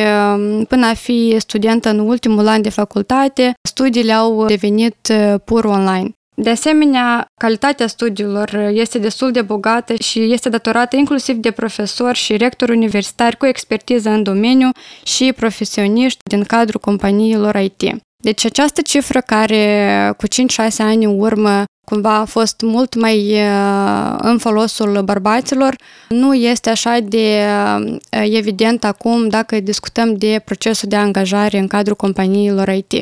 până 0.68 0.87
a 0.87 0.94
fi 0.94 1.37
student 1.38 1.85
în 1.85 1.99
ultimul 1.99 2.47
an 2.47 2.62
de 2.62 2.71
facultate, 2.71 3.52
studiile 3.68 4.12
au 4.12 4.47
devenit 4.47 5.12
pur 5.44 5.64
online. 5.64 6.11
De 6.35 6.50
asemenea, 6.50 7.26
calitatea 7.40 7.87
studiilor 7.87 8.54
este 8.73 8.99
destul 8.99 9.30
de 9.30 9.42
bogată 9.42 9.94
și 9.94 10.32
este 10.32 10.49
datorată 10.49 10.97
inclusiv 10.97 11.37
de 11.37 11.50
profesori 11.50 12.18
și 12.18 12.37
rectori 12.37 12.73
universitari 12.73 13.37
cu 13.37 13.47
expertiză 13.47 14.09
în 14.09 14.23
domeniu 14.23 14.68
și 15.02 15.32
profesioniști 15.37 16.18
din 16.28 16.42
cadrul 16.42 16.80
companiilor 16.80 17.54
IT. 17.54 17.82
Deci 18.23 18.44
această 18.44 18.80
cifră 18.82 19.21
care 19.21 20.14
cu 20.16 20.26
5-6 20.26 20.28
ani 20.78 21.04
în 21.04 21.21
urmă 21.21 21.64
cumva 21.85 22.15
a 22.15 22.25
fost 22.25 22.61
mult 22.61 22.95
mai 22.95 23.37
în 24.19 24.39
folosul 24.39 25.03
bărbaților, 25.03 25.77
nu 26.09 26.35
este 26.35 26.71
așa 26.71 26.99
de 27.03 27.47
evident 28.11 28.85
acum 28.85 29.29
dacă 29.29 29.61
discutăm 29.61 30.15
de 30.15 30.43
procesul 30.45 30.89
de 30.89 30.97
angajare 30.97 31.59
în 31.59 31.67
cadrul 31.67 31.97
companiilor 31.97 32.69
IT. 32.69 32.93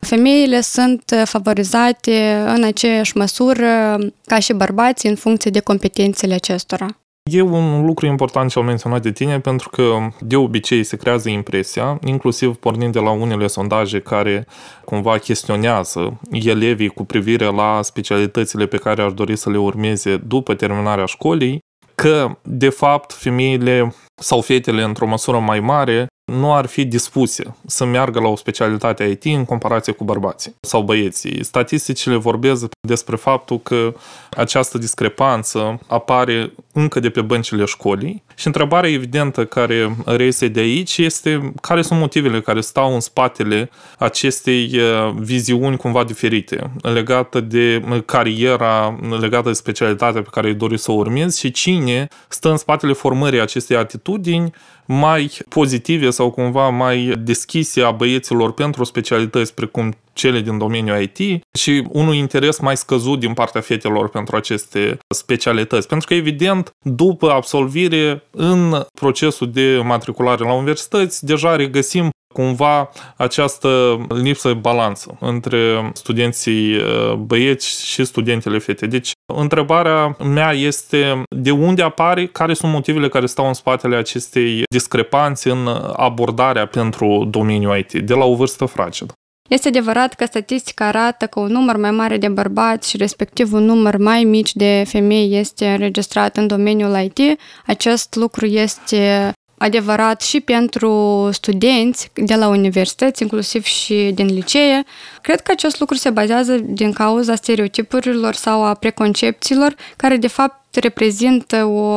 Femeile 0.00 0.60
sunt 0.60 1.02
favorizate 1.24 2.44
în 2.46 2.62
aceeași 2.62 3.16
măsură 3.16 3.98
ca 4.26 4.38
și 4.38 4.52
bărbații 4.52 5.08
în 5.08 5.16
funcție 5.16 5.50
de 5.50 5.60
competențele 5.60 6.34
acestora. 6.34 6.99
E 7.22 7.40
un 7.40 7.84
lucru 7.86 8.06
important 8.06 8.50
cel 8.50 8.62
menționat 8.62 9.02
de 9.02 9.12
tine 9.12 9.40
pentru 9.40 9.68
că 9.68 9.98
de 10.20 10.36
obicei 10.36 10.84
se 10.84 10.96
creează 10.96 11.28
impresia, 11.28 11.98
inclusiv 12.04 12.56
pornind 12.56 12.92
de 12.92 12.98
la 12.98 13.10
unele 13.10 13.46
sondaje 13.46 14.00
care 14.00 14.46
cumva 14.84 15.18
chestionează 15.18 16.20
elevii 16.30 16.88
cu 16.88 17.04
privire 17.04 17.44
la 17.44 17.82
specialitățile 17.82 18.66
pe 18.66 18.76
care 18.76 19.02
ar 19.02 19.10
dori 19.10 19.36
să 19.36 19.50
le 19.50 19.58
urmeze 19.58 20.16
după 20.16 20.54
terminarea 20.54 21.04
școlii, 21.04 21.58
că 21.94 22.38
de 22.42 22.68
fapt 22.68 23.12
femeile 23.12 23.94
sau 24.14 24.40
fetele 24.40 24.82
într-o 24.82 25.06
măsură 25.06 25.38
mai 25.38 25.60
mare 25.60 26.06
nu 26.30 26.54
ar 26.54 26.66
fi 26.66 26.84
dispuse 26.84 27.54
să 27.66 27.84
meargă 27.84 28.20
la 28.20 28.28
o 28.28 28.36
specialitate 28.36 29.04
IT 29.04 29.24
în 29.24 29.44
comparație 29.44 29.92
cu 29.92 30.04
bărbații 30.04 30.54
sau 30.60 30.82
băieții. 30.82 31.44
Statisticile 31.44 32.16
vorbesc 32.16 32.66
despre 32.80 33.16
faptul 33.16 33.60
că 33.60 33.94
această 34.30 34.78
discrepanță 34.78 35.80
apare 35.86 36.52
încă 36.72 37.00
de 37.00 37.10
pe 37.10 37.20
băncile 37.20 37.64
școlii 37.64 38.22
și 38.34 38.46
întrebarea 38.46 38.90
evidentă 38.90 39.44
care 39.44 39.96
reiese 40.04 40.48
de 40.48 40.60
aici 40.60 40.98
este 40.98 41.52
care 41.60 41.82
sunt 41.82 41.98
motivele 41.98 42.40
care 42.40 42.60
stau 42.60 42.94
în 42.94 43.00
spatele 43.00 43.70
acestei 43.98 44.70
uh, 44.74 45.14
viziuni 45.18 45.76
cumva 45.76 46.04
diferite 46.04 46.70
legată 46.82 47.40
de 47.40 47.82
cariera, 48.06 48.98
legată 49.20 49.48
de 49.48 49.54
specialitatea 49.54 50.22
pe 50.22 50.28
care 50.30 50.48
îi 50.48 50.54
dori 50.54 50.78
să 50.78 50.90
o 50.90 50.94
urmezi 50.94 51.38
și 51.38 51.50
cine 51.50 52.08
stă 52.28 52.50
în 52.50 52.56
spatele 52.56 52.92
formării 52.92 53.40
acestei 53.40 53.76
atitudini 53.76 54.52
mai 54.92 55.38
pozitive 55.48 56.10
sau 56.10 56.30
cumva 56.30 56.68
mai 56.68 57.14
deschise 57.18 57.82
a 57.82 57.90
băieților 57.90 58.52
pentru 58.52 58.84
specialități 58.84 59.54
precum 59.54 59.92
cele 60.12 60.40
din 60.40 60.58
domeniul 60.58 61.00
IT 61.00 61.42
și 61.58 61.86
unul 61.88 62.14
interes 62.14 62.58
mai 62.58 62.76
scăzut 62.76 63.20
din 63.20 63.34
partea 63.34 63.60
fetelor 63.60 64.08
pentru 64.08 64.36
aceste 64.36 64.98
specialități. 65.14 65.88
Pentru 65.88 66.06
că, 66.08 66.14
evident, 66.14 66.70
după 66.82 67.30
absolvire, 67.30 68.22
în 68.30 68.86
procesul 68.94 69.50
de 69.50 69.80
matriculare 69.84 70.44
la 70.44 70.52
universități, 70.52 71.24
deja 71.24 71.56
regăsim 71.56 72.10
cumva 72.34 72.90
această 73.16 74.00
lipsă 74.08 74.48
de 74.48 74.54
balanță 74.54 75.16
între 75.20 75.90
studenții 75.94 76.76
uh, 76.76 77.12
băieți 77.12 77.86
și 77.86 78.04
studentele 78.04 78.58
fete. 78.58 78.86
Deci, 78.86 79.12
întrebarea 79.36 80.16
mea 80.24 80.52
este 80.52 81.22
de 81.36 81.50
unde 81.50 81.82
apare, 81.82 82.26
care 82.26 82.54
sunt 82.54 82.72
motivele 82.72 83.08
care 83.08 83.26
stau 83.26 83.46
în 83.46 83.52
spatele 83.52 83.96
acestei 83.96 84.62
discrepanțe 84.70 85.50
în 85.50 85.68
abordarea 85.96 86.66
pentru 86.66 87.26
domeniul 87.30 87.78
IT, 87.78 87.92
de 87.92 88.14
la 88.14 88.24
o 88.24 88.34
vârstă 88.34 88.64
fragedă. 88.64 89.12
Este 89.50 89.68
adevărat 89.68 90.14
că 90.14 90.24
statistica 90.24 90.86
arată 90.86 91.26
că 91.26 91.40
un 91.40 91.52
număr 91.52 91.76
mai 91.76 91.90
mare 91.90 92.16
de 92.16 92.28
bărbați 92.28 92.88
și 92.88 92.96
respectiv 92.96 93.52
un 93.52 93.64
număr 93.64 93.96
mai 93.96 94.24
mic 94.24 94.52
de 94.52 94.84
femei 94.86 95.38
este 95.38 95.68
înregistrat 95.68 96.36
în 96.36 96.46
domeniul 96.46 96.98
IT. 97.02 97.40
Acest 97.66 98.14
lucru 98.14 98.46
este 98.46 99.32
adevărat 99.60 100.22
și 100.22 100.40
pentru 100.40 101.28
studenți 101.32 102.10
de 102.14 102.34
la 102.34 102.48
universități, 102.48 103.22
inclusiv 103.22 103.64
și 103.64 104.10
din 104.14 104.26
licee. 104.26 104.84
Cred 105.22 105.40
că 105.40 105.50
acest 105.50 105.80
lucru 105.80 105.96
se 105.96 106.10
bazează 106.10 106.56
din 106.58 106.92
cauza 106.92 107.34
stereotipurilor 107.34 108.34
sau 108.34 108.64
a 108.64 108.74
preconcepțiilor, 108.74 109.74
care 109.96 110.16
de 110.16 110.26
fapt 110.26 110.74
reprezintă 110.74 111.64
o 111.64 111.94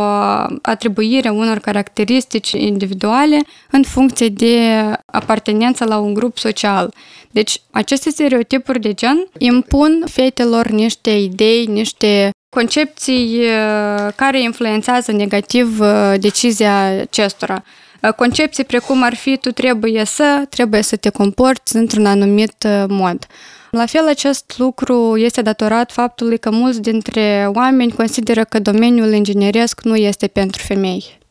atribuire 0.61 1.29
unor 1.29 1.59
caracteristici 1.59 2.51
individuale 2.51 3.39
în 3.71 3.83
funcție 3.83 4.29
de 4.29 4.57
apartenența 5.05 5.85
la 5.85 5.97
un 5.97 6.13
grup 6.13 6.37
social. 6.37 6.93
Deci, 7.31 7.61
aceste 7.71 8.09
stereotipuri 8.09 8.79
de 8.79 8.93
gen 8.93 9.27
impun 9.37 10.03
fetelor 10.09 10.67
niște 10.67 11.09
idei, 11.09 11.65
niște 11.65 12.29
concepții 12.53 13.39
uh, 13.39 14.13
care 14.15 14.41
influențează 14.41 15.11
negativ 15.11 15.79
uh, 15.79 16.13
decizia 16.19 16.85
acestora. 16.85 17.63
Uh, 18.01 18.13
concepții 18.13 18.63
precum 18.63 19.03
ar 19.03 19.15
fi 19.15 19.37
tu 19.37 19.51
trebuie 19.51 20.05
să, 20.05 20.45
trebuie 20.49 20.81
să 20.81 20.95
te 20.95 21.09
comporți 21.09 21.75
într-un 21.75 22.05
anumit 22.05 22.67
mod. 22.87 23.27
La 23.71 23.85
fel, 23.85 24.07
acest 24.07 24.53
lucru 24.57 25.17
este 25.17 25.41
datorat 25.41 25.91
faptului 25.91 26.37
că 26.37 26.51
mulți 26.51 26.81
dintre 26.81 27.49
oameni 27.53 27.91
consideră 27.91 28.43
că 28.43 28.59
domeniul 28.59 29.13
inginieresc 29.13 29.81
nu 29.81 29.95
este 29.95 30.27
pentru 30.27 30.61
femei. 30.61 31.21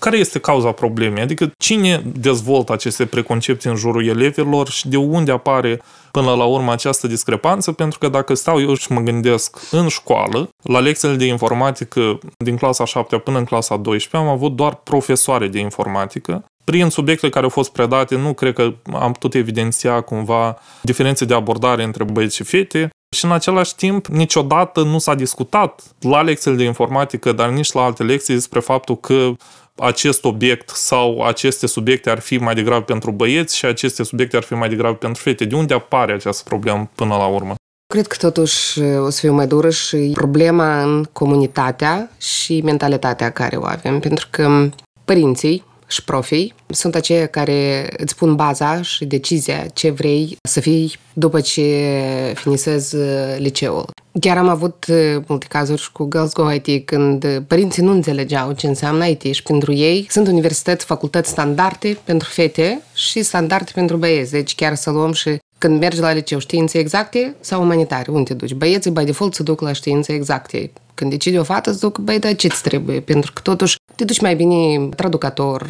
Care 0.00 0.16
este 0.16 0.38
cauza 0.38 0.72
problemei? 0.72 1.22
Adică 1.22 1.52
cine 1.58 2.02
dezvoltă 2.04 2.72
aceste 2.72 3.06
preconcepții 3.06 3.70
în 3.70 3.76
jurul 3.76 4.06
elevilor 4.06 4.68
și 4.68 4.88
de 4.88 4.96
unde 4.96 5.32
apare 5.32 5.82
până 6.10 6.34
la 6.34 6.44
urmă 6.44 6.72
această 6.72 7.06
discrepanță? 7.06 7.72
Pentru 7.72 7.98
că 7.98 8.08
dacă 8.08 8.34
stau 8.34 8.60
eu 8.60 8.74
și 8.74 8.92
mă 8.92 9.00
gândesc 9.00 9.58
în 9.70 9.88
școală, 9.88 10.48
la 10.62 10.78
lecțiile 10.78 11.14
de 11.14 11.24
informatică 11.24 12.18
din 12.44 12.56
clasa 12.56 12.84
7 12.84 13.16
până 13.16 13.38
în 13.38 13.44
clasa 13.44 13.76
12 13.76 14.28
am 14.28 14.36
avut 14.36 14.56
doar 14.56 14.74
profesoare 14.74 15.48
de 15.48 15.58
informatică 15.58 16.44
prin 16.70 16.88
subiectele 16.88 17.30
care 17.30 17.44
au 17.44 17.50
fost 17.50 17.72
predate, 17.72 18.16
nu 18.16 18.32
cred 18.32 18.54
că 18.54 18.72
am 18.92 19.12
putut 19.12 19.34
evidenția 19.34 20.00
cumva 20.00 20.58
diferențe 20.82 21.24
de 21.24 21.34
abordare 21.34 21.82
între 21.82 22.04
băieți 22.04 22.36
și 22.36 22.42
fete. 22.42 22.90
Și 23.16 23.24
în 23.24 23.32
același 23.32 23.74
timp, 23.74 24.06
niciodată 24.06 24.82
nu 24.82 24.98
s-a 24.98 25.14
discutat 25.14 25.82
la 26.00 26.22
lecțiile 26.22 26.56
de 26.56 26.64
informatică, 26.64 27.32
dar 27.32 27.48
nici 27.48 27.72
la 27.72 27.82
alte 27.82 28.02
lecții 28.02 28.34
despre 28.34 28.60
faptul 28.60 28.96
că 28.96 29.32
acest 29.76 30.24
obiect 30.24 30.68
sau 30.68 31.22
aceste 31.22 31.66
subiecte 31.66 32.10
ar 32.10 32.18
fi 32.18 32.38
mai 32.38 32.54
degrabă 32.54 32.84
pentru 32.84 33.10
băieți 33.10 33.56
și 33.56 33.64
aceste 33.64 34.02
subiecte 34.02 34.36
ar 34.36 34.42
fi 34.42 34.54
mai 34.54 34.68
degrabă 34.68 34.96
pentru 34.96 35.22
fete. 35.22 35.44
De 35.44 35.54
unde 35.54 35.74
apare 35.74 36.12
această 36.12 36.42
problemă 36.44 36.90
până 36.94 37.16
la 37.16 37.26
urmă? 37.26 37.54
Cred 37.92 38.06
că 38.06 38.16
totuși 38.16 38.80
o 38.80 39.10
să 39.10 39.20
fiu 39.20 39.32
mai 39.32 39.46
dură 39.46 39.70
și 39.70 40.10
problema 40.14 40.82
în 40.82 41.04
comunitatea 41.12 42.10
și 42.18 42.60
mentalitatea 42.64 43.30
care 43.30 43.56
o 43.56 43.64
avem, 43.64 44.00
pentru 44.00 44.26
că 44.30 44.68
părinții 45.04 45.64
și 45.90 46.04
profii 46.04 46.54
sunt 46.66 46.94
aceia 46.94 47.26
care 47.26 47.88
îți 47.96 48.16
pun 48.16 48.34
baza 48.34 48.82
și 48.82 49.04
decizia 49.04 49.66
ce 49.74 49.90
vrei 49.90 50.36
să 50.48 50.60
fii 50.60 50.96
după 51.12 51.40
ce 51.40 51.92
finisezi 52.34 52.96
liceul. 53.38 53.84
Chiar 54.20 54.36
am 54.36 54.48
avut 54.48 54.86
multe 55.26 55.46
cazuri 55.48 55.90
cu 55.92 56.08
Girls 56.12 56.32
Go 56.32 56.52
IT 56.52 56.86
când 56.86 57.42
părinții 57.46 57.82
nu 57.82 57.90
înțelegeau 57.90 58.52
ce 58.52 58.66
înseamnă 58.66 59.06
IT 59.06 59.22
și 59.22 59.42
pentru 59.42 59.72
ei 59.72 60.06
sunt 60.10 60.26
universități, 60.26 60.84
facultăți 60.84 61.30
standarde 61.30 61.98
pentru 62.04 62.28
fete 62.28 62.82
și 62.94 63.22
standarde 63.22 63.70
pentru 63.74 63.96
băieți. 63.96 64.30
Deci 64.30 64.54
chiar 64.54 64.74
să 64.74 64.90
luăm 64.90 65.12
și 65.12 65.38
când 65.58 65.80
mergi 65.80 66.00
la 66.00 66.12
liceu 66.12 66.38
științe 66.38 66.78
exacte 66.78 67.34
sau 67.40 67.62
umanitare, 67.62 68.10
unde 68.10 68.28
te 68.28 68.34
duci? 68.34 68.54
Băieții, 68.54 68.90
by 68.90 69.04
default, 69.04 69.34
se 69.34 69.42
duc 69.42 69.60
la 69.60 69.72
științe 69.72 70.12
exacte. 70.12 70.70
Când 71.00 71.12
decide 71.12 71.38
o 71.38 71.42
fată, 71.42 71.70
îți 71.70 71.80
duc, 71.80 71.98
băi, 71.98 72.18
dar 72.18 72.34
ce-ți 72.34 72.62
trebuie? 72.62 73.00
Pentru 73.00 73.32
că 73.32 73.40
totuși 73.40 73.76
te 73.96 74.04
duci 74.04 74.20
mai 74.20 74.34
bine 74.34 74.88
traducător, 74.96 75.68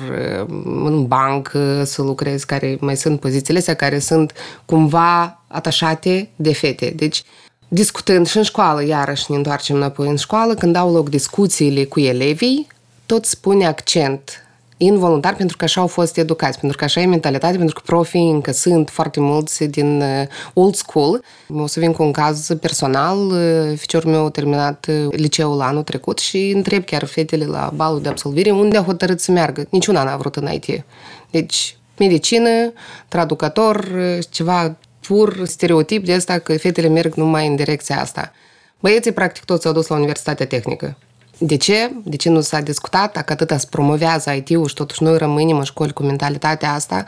în 0.85 1.07
banc 1.07 1.53
să 1.83 2.03
lucrezi, 2.03 2.47
care 2.47 2.77
mai 2.81 2.97
sunt 2.97 3.21
pozițiile 3.21 3.59
astea 3.59 3.75
care 3.75 3.99
sunt 3.99 4.33
cumva 4.65 5.43
atașate 5.49 6.31
de 6.37 6.53
fete. 6.53 6.93
Deci, 6.97 7.23
discutând 7.69 8.27
și 8.27 8.37
în 8.37 8.43
școală, 8.43 8.85
iarăși 8.85 9.31
ne 9.31 9.37
întoarcem 9.37 9.77
înapoi 9.77 10.09
în 10.09 10.17
școală, 10.17 10.55
când 10.55 10.77
au 10.77 10.93
loc 10.93 11.09
discuțiile 11.09 11.85
cu 11.85 12.01
elevii, 12.01 12.67
tot 13.07 13.25
spune 13.25 13.67
accent 13.67 14.45
involuntar 14.83 15.35
pentru 15.35 15.57
că 15.57 15.65
așa 15.65 15.81
au 15.81 15.87
fost 15.87 16.17
educați, 16.17 16.59
pentru 16.59 16.79
că 16.79 16.85
așa 16.85 17.01
e 17.01 17.07
mentalitatea, 17.07 17.57
pentru 17.57 17.75
că 17.75 17.83
profii 17.85 18.31
încă 18.31 18.53
sunt 18.53 18.89
foarte 18.89 19.21
mulți 19.21 19.65
din 19.65 20.01
uh, 20.01 20.27
old 20.55 20.75
school. 20.75 21.25
O 21.49 21.67
să 21.67 21.81
vin 21.81 21.93
cu 21.93 22.03
un 22.03 22.13
caz 22.13 22.49
personal. 22.61 23.19
Uh, 23.19 23.77
ficiorul 23.77 24.11
meu 24.11 24.25
a 24.25 24.31
terminat 24.31 24.87
uh, 24.89 25.07
liceul 25.11 25.61
anul 25.61 25.83
trecut 25.83 26.19
și 26.19 26.53
întreb 26.55 26.85
chiar 26.85 27.05
fetele 27.05 27.45
la 27.45 27.73
balul 27.75 28.03
de 28.03 28.09
absolvire 28.09 28.51
unde 28.51 28.77
a 28.77 28.83
hotărât 28.83 29.21
să 29.21 29.33
meargă. 29.33 29.67
Niciuna 29.71 30.03
n-a 30.05 30.17
vrut 30.17 30.37
în 30.37 30.49
IT. 30.53 30.85
Deci, 31.31 31.77
medicină, 31.99 32.73
traducător, 33.09 33.89
ceva 34.31 34.77
pur 35.01 35.45
stereotip 35.45 36.05
de 36.05 36.13
asta 36.13 36.39
că 36.39 36.59
fetele 36.59 36.89
merg 36.89 37.15
numai 37.15 37.47
în 37.47 37.57
direcția 37.57 38.01
asta. 38.01 38.33
Băieții, 38.81 39.13
practic, 39.13 39.45
toți 39.45 39.63
s-au 39.63 39.73
dus 39.73 39.87
la 39.87 39.97
Universitatea 39.97 40.47
Tehnică. 40.47 40.97
De 41.43 41.57
ce? 41.57 41.91
De 42.05 42.17
ce 42.17 42.29
nu 42.29 42.41
s-a 42.41 42.61
discutat? 42.61 43.13
Dacă 43.13 43.33
atâta 43.33 43.57
se 43.57 43.67
promovează 43.71 44.31
IT-ul 44.31 44.69
și 44.69 44.75
totuși 44.75 45.03
noi 45.03 45.19
rămânem 45.19 45.57
în 45.57 45.65
școli 45.65 45.93
cu 45.93 46.03
mentalitatea 46.03 46.73
asta, 46.73 47.05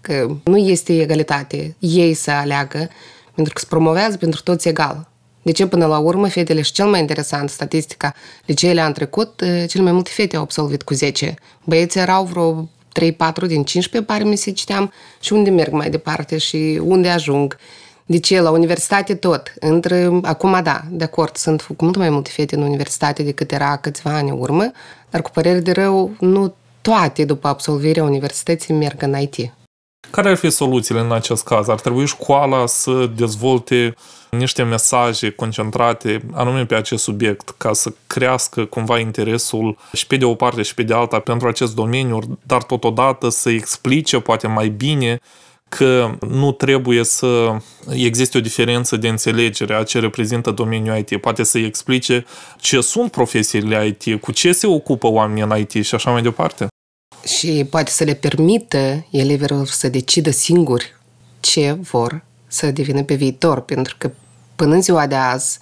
că 0.00 0.36
nu 0.44 0.56
este 0.56 1.00
egalitate. 1.00 1.76
Ei 1.78 2.14
să 2.14 2.30
aleagă, 2.30 2.88
pentru 3.34 3.52
că 3.52 3.60
se 3.60 3.66
promovează 3.68 4.16
pentru 4.16 4.42
toți 4.42 4.68
egal. 4.68 5.08
De 5.42 5.52
ce 5.52 5.66
până 5.66 5.86
la 5.86 5.98
urmă 5.98 6.28
fetele 6.28 6.62
și 6.62 6.72
cel 6.72 6.86
mai 6.86 7.00
interesant, 7.00 7.50
statistica, 7.50 8.14
liceele 8.46 8.80
în 8.80 8.92
trecut, 8.92 9.42
cel 9.68 9.82
mai 9.82 9.92
multe 9.92 10.10
fete 10.12 10.36
au 10.36 10.42
absolvit 10.42 10.82
cu 10.82 10.94
10. 10.94 11.34
Băieții 11.64 12.00
erau 12.00 12.24
vreo 12.24 12.68
3-4 13.42 13.46
din 13.46 13.64
15, 13.64 14.12
pare 14.12 14.24
mi 14.24 14.36
se 14.36 14.50
citeam, 14.50 14.92
și 15.20 15.32
unde 15.32 15.50
merg 15.50 15.72
mai 15.72 15.90
departe 15.90 16.38
și 16.38 16.80
unde 16.82 17.08
ajung. 17.08 17.56
De 18.06 18.18
ce? 18.18 18.40
La 18.40 18.50
universitate 18.50 19.14
tot. 19.14 19.52
Între, 19.60 20.20
acum 20.22 20.60
da, 20.62 20.82
de 20.90 21.04
acord, 21.04 21.36
sunt 21.36 21.62
cu 21.62 21.84
mult 21.84 21.96
mai 21.96 22.10
multe 22.10 22.30
fete 22.32 22.54
în 22.54 22.62
universitate 22.62 23.22
decât 23.22 23.52
era 23.52 23.76
câțiva 23.76 24.16
ani 24.16 24.30
în 24.30 24.40
urmă, 24.40 24.70
dar 25.10 25.22
cu 25.22 25.30
părere 25.30 25.58
de 25.58 25.72
rău, 25.72 26.10
nu 26.20 26.54
toate 26.80 27.24
după 27.24 27.48
absolvirea 27.48 28.04
universității 28.04 28.74
merg 28.74 29.02
în 29.02 29.20
IT. 29.20 29.52
Care 30.10 30.28
ar 30.28 30.36
fi 30.36 30.50
soluțiile 30.50 31.00
în 31.00 31.12
acest 31.12 31.44
caz? 31.44 31.68
Ar 31.68 31.80
trebui 31.80 32.06
școala 32.06 32.66
să 32.66 33.10
dezvolte 33.16 33.94
niște 34.30 34.62
mesaje 34.62 35.30
concentrate 35.30 36.22
anume 36.32 36.66
pe 36.66 36.74
acest 36.74 37.02
subiect 37.02 37.54
ca 37.56 37.72
să 37.72 37.92
crească 38.06 38.64
cumva 38.64 38.98
interesul 38.98 39.78
și 39.92 40.06
pe 40.06 40.16
de 40.16 40.24
o 40.24 40.34
parte 40.34 40.62
și 40.62 40.74
pe 40.74 40.82
de 40.82 40.94
alta 40.94 41.18
pentru 41.18 41.48
acest 41.48 41.74
domeniu, 41.74 42.38
dar 42.42 42.62
totodată 42.62 43.28
să 43.28 43.50
explice 43.50 44.20
poate 44.20 44.46
mai 44.46 44.68
bine 44.68 45.20
că 45.68 46.18
nu 46.28 46.52
trebuie 46.52 47.04
să 47.04 47.56
existe 47.88 48.38
o 48.38 48.40
diferență 48.40 48.96
de 48.96 49.08
înțelegere 49.08 49.74
a 49.74 49.82
ce 49.82 49.98
reprezintă 49.98 50.50
domeniul 50.50 50.96
IT. 50.96 51.20
Poate 51.20 51.42
să-i 51.42 51.64
explice 51.64 52.24
ce 52.58 52.80
sunt 52.80 53.10
profesiile 53.10 53.86
IT, 53.86 54.20
cu 54.20 54.32
ce 54.32 54.52
se 54.52 54.66
ocupă 54.66 55.06
oamenii 55.06 55.42
în 55.42 55.58
IT 55.58 55.84
și 55.84 55.94
așa 55.94 56.10
mai 56.10 56.22
departe. 56.22 56.66
Și 57.26 57.66
poate 57.70 57.90
să 57.90 58.04
le 58.04 58.14
permită 58.14 59.06
elevilor 59.10 59.66
să 59.66 59.88
decidă 59.88 60.30
singuri 60.30 60.94
ce 61.40 61.72
vor 61.72 62.24
să 62.46 62.70
devină 62.70 63.02
pe 63.02 63.14
viitor, 63.14 63.60
pentru 63.60 63.94
că 63.98 64.10
până 64.56 64.74
în 64.74 64.82
ziua 64.82 65.06
de 65.06 65.14
azi 65.14 65.58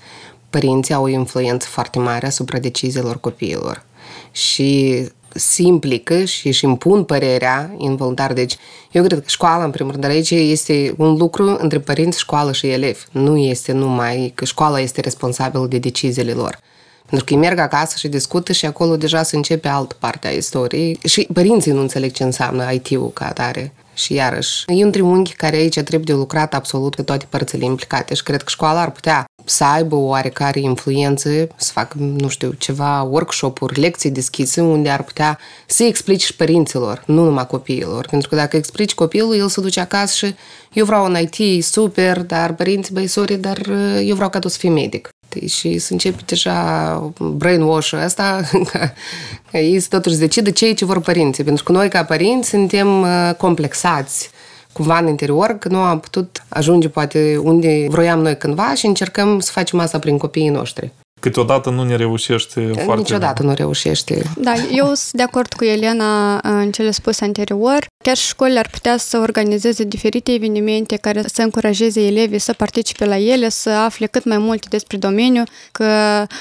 părinții 0.51 0.95
au 0.95 1.03
o 1.03 1.09
influență 1.09 1.67
foarte 1.69 1.99
mare 1.99 2.27
asupra 2.27 2.59
deciziilor 2.59 3.21
copiilor. 3.21 3.85
Și 4.33 5.01
se 5.35 5.63
implică 5.63 6.25
și 6.25 6.47
își 6.47 6.65
impun 6.65 7.05
părerea 7.05 7.75
involuntar. 7.77 8.33
Deci, 8.33 8.57
eu 8.91 9.05
cred 9.05 9.19
că 9.19 9.25
școala, 9.27 9.65
în 9.65 9.71
primul 9.71 9.93
rând, 9.93 10.05
aici 10.05 10.31
este 10.31 10.95
un 10.97 11.17
lucru 11.17 11.57
între 11.61 11.79
părinți, 11.79 12.19
școală 12.19 12.53
și 12.53 12.67
elevi. 12.67 13.05
Nu 13.11 13.37
este 13.37 13.73
numai 13.73 14.33
că 14.35 14.45
școala 14.45 14.81
este 14.81 15.01
responsabilă 15.01 15.67
de 15.67 15.79
deciziile 15.79 16.33
lor. 16.33 16.59
Pentru 17.07 17.27
că 17.27 17.33
ei 17.33 17.41
merg 17.41 17.59
acasă 17.59 17.97
și 17.99 18.09
discută 18.09 18.53
și 18.53 18.67
acolo 18.67 18.97
deja 18.97 19.23
se 19.23 19.37
începe 19.37 19.69
altă 19.69 19.97
parte 19.99 20.27
a 20.27 20.31
istoriei. 20.31 20.99
Și 21.05 21.29
părinții 21.33 21.73
nu 21.73 21.81
înțeleg 21.81 22.13
ce 22.13 22.23
înseamnă 22.23 22.73
IT-ul 22.73 23.11
ca 23.13 23.27
atare. 23.27 23.73
Și 23.95 24.13
iarăși, 24.13 24.65
e 24.67 24.85
un 24.85 24.91
triunghi 24.91 25.33
care 25.33 25.57
aici 25.57 25.81
trebuie 25.81 26.05
de 26.05 26.13
lucrat 26.13 26.55
absolut 26.55 26.95
pe 26.95 27.03
toate 27.03 27.27
părțile 27.29 27.65
implicate 27.65 28.15
și 28.15 28.23
cred 28.23 28.43
că 28.43 28.49
școala 28.49 28.81
ar 28.81 28.91
putea 28.91 29.25
să 29.45 29.65
aibă 29.65 29.95
o 29.95 30.07
oarecare 30.07 30.61
influență, 30.61 31.29
să 31.57 31.73
facă, 31.73 31.97
nu 31.99 32.29
știu, 32.29 32.53
ceva 32.53 33.03
workshop-uri, 33.03 33.81
lecții 33.81 34.11
deschise 34.11 34.61
unde 34.61 34.91
ar 34.91 35.03
putea 35.03 35.39
să 35.67 35.83
explici 35.83 36.25
și 36.25 36.37
părinților, 36.37 37.03
nu 37.07 37.25
numai 37.25 37.47
copiilor. 37.47 38.07
Pentru 38.11 38.29
că 38.29 38.35
dacă 38.35 38.57
explici 38.57 38.95
copilul, 38.95 39.37
el 39.37 39.49
se 39.49 39.61
duce 39.61 39.81
acasă 39.81 40.27
și 40.27 40.35
eu 40.73 40.85
vreau 40.85 41.05
un 41.05 41.17
IT 41.31 41.65
super, 41.65 42.23
dar 42.23 42.55
părinții, 42.55 42.95
băi, 42.95 43.07
sorry, 43.07 43.35
dar 43.35 43.59
uh, 43.59 44.01
eu 44.05 44.15
vreau 44.15 44.31
ca 44.31 44.39
tu 44.39 44.49
să 44.49 44.59
fii 44.59 44.69
medic. 44.69 45.14
Și 45.47 45.79
să 45.79 45.93
începe 45.93 46.23
deja 46.27 47.13
brainwash-ul 47.19 48.03
ăsta, 48.05 48.41
că, 48.53 48.79
că 49.51 49.59
ei 49.59 49.81
să 49.81 49.89
totuși 49.91 50.17
decidă 50.17 50.51
ce 50.51 50.73
ce 50.73 50.85
vor 50.85 51.01
părinții. 51.01 51.45
Pentru 51.45 51.65
că 51.65 51.73
noi, 51.73 51.89
ca 51.89 52.05
părinți, 52.05 52.49
suntem 52.49 53.01
uh, 53.01 53.31
complexați 53.37 54.31
cumva 54.73 54.99
în 54.99 55.09
interior, 55.09 55.57
că 55.59 55.69
nu 55.69 55.79
am 55.79 56.01
putut 56.01 56.43
ajunge 56.49 56.89
poate 56.89 57.41
unde 57.43 57.87
vroiam 57.89 58.21
noi 58.21 58.37
cândva 58.37 58.75
și 58.75 58.87
încercăm 58.87 59.41
să 59.41 59.51
facem 59.53 59.79
asta 59.79 59.99
prin 59.99 60.19
copiii 60.19 60.49
noștri 60.49 60.93
câteodată 61.25 61.71
nu 61.71 61.83
ne 61.83 61.97
reușește 61.97 62.71
foarte 62.75 63.03
Niciodată 63.03 63.35
bine. 63.41 63.49
nu 63.49 63.55
reușește. 63.55 64.23
Da, 64.37 64.53
eu 64.71 64.85
sunt 64.85 65.13
de 65.13 65.23
acord 65.23 65.53
cu 65.53 65.65
Elena 65.65 66.41
în 66.43 66.71
cele 66.71 66.91
spuse 66.91 67.25
anterior. 67.25 67.87
Chiar 68.05 68.17
și 68.17 68.27
școlile 68.27 68.59
ar 68.59 68.69
putea 68.71 68.97
să 68.97 69.19
organizeze 69.19 69.85
diferite 69.85 70.33
evenimente 70.33 70.97
care 70.97 71.23
să 71.27 71.43
încurajeze 71.43 72.07
elevii 72.07 72.39
să 72.39 72.53
participe 72.53 73.05
la 73.05 73.19
ele, 73.19 73.49
să 73.49 73.71
afle 73.71 74.07
cât 74.07 74.25
mai 74.25 74.39
multe 74.39 74.67
despre 74.71 74.97
domeniu, 74.97 75.43
că 75.73 75.87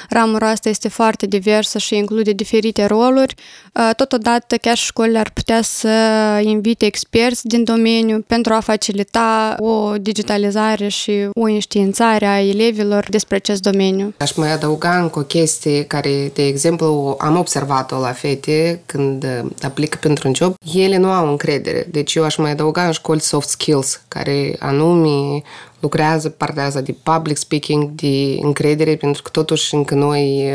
ramura 0.10 0.50
asta 0.50 0.70
este 0.70 0.88
foarte 0.88 1.26
diversă 1.26 1.78
și 1.78 1.96
include 1.96 2.32
diferite 2.32 2.86
roluri. 2.86 3.36
Totodată, 3.96 4.56
chiar 4.56 4.78
și 4.78 4.86
școlile 4.86 5.20
ar 5.20 5.30
putea 5.34 5.62
să 5.62 5.90
invite 6.42 6.86
experți 6.86 7.48
din 7.48 7.64
domeniu 7.64 8.24
pentru 8.28 8.54
a 8.54 8.60
facilita 8.60 9.56
o 9.60 9.98
digitalizare 9.98 10.88
și 10.88 11.12
o 11.34 11.44
înștiințare 11.44 12.26
a 12.26 12.40
elevilor 12.40 13.06
despre 13.10 13.36
acest 13.36 13.62
domeniu. 13.62 14.14
Aș 14.18 14.34
mai 14.34 14.52
adăuga 14.52 14.98
încă 14.98 15.20
o 15.20 15.24
chestie 15.24 15.84
care, 15.84 16.32
de 16.34 16.46
exemplu, 16.46 17.18
am 17.20 17.38
observat-o 17.38 18.00
la 18.00 18.12
fete 18.12 18.82
când 18.86 19.26
aplică 19.62 19.98
pentru 20.02 20.28
un 20.28 20.34
job, 20.36 20.54
ele 20.76 20.98
nu 20.98 21.10
au 21.10 21.30
încredere. 21.54 21.88
Deci 21.92 22.16
eu 22.16 22.24
aș 22.24 22.36
mai 22.36 22.52
adăuga 22.52 22.86
în 22.86 22.92
școli 22.92 23.20
soft 23.20 23.50
skills, 23.50 24.02
care 24.08 24.56
anume 24.60 25.42
lucrează 25.80 26.30
partea 26.30 26.66
asta 26.66 26.82
de 26.82 26.96
public 27.04 27.38
speaking, 27.38 27.90
de 27.90 28.38
încredere, 28.42 28.96
pentru 28.96 29.22
că 29.22 29.30
totuși 29.30 29.76
încă 29.76 29.96
noi 29.96 30.52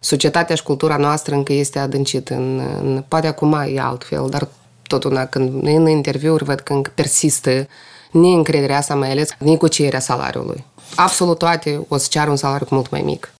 societatea 0.00 0.54
și 0.54 0.62
cultura 0.62 0.96
noastră 0.96 1.34
încă 1.34 1.52
este 1.52 1.78
adâncită 1.78 2.34
în, 2.34 2.60
în 2.82 3.04
poate 3.08 3.26
acum 3.26 3.52
e 3.52 3.80
altfel, 3.80 4.26
dar 4.30 4.48
tot 4.86 5.04
una 5.04 5.26
când 5.26 5.66
în 5.66 5.88
interviuri 5.88 6.44
văd 6.44 6.60
că 6.60 6.72
încă 6.72 6.92
persistă 6.94 7.66
neîncrederea 8.10 8.76
asta, 8.76 8.94
mai 8.94 9.10
ales 9.10 9.30
negocierea 9.38 10.00
salariului. 10.00 10.64
Absolut 10.94 11.38
toate 11.38 11.84
o 11.88 11.96
să 11.96 12.06
ceară 12.10 12.30
un 12.30 12.36
salariu 12.36 12.66
mult 12.70 12.90
mai 12.90 13.02
mic. 13.02 13.32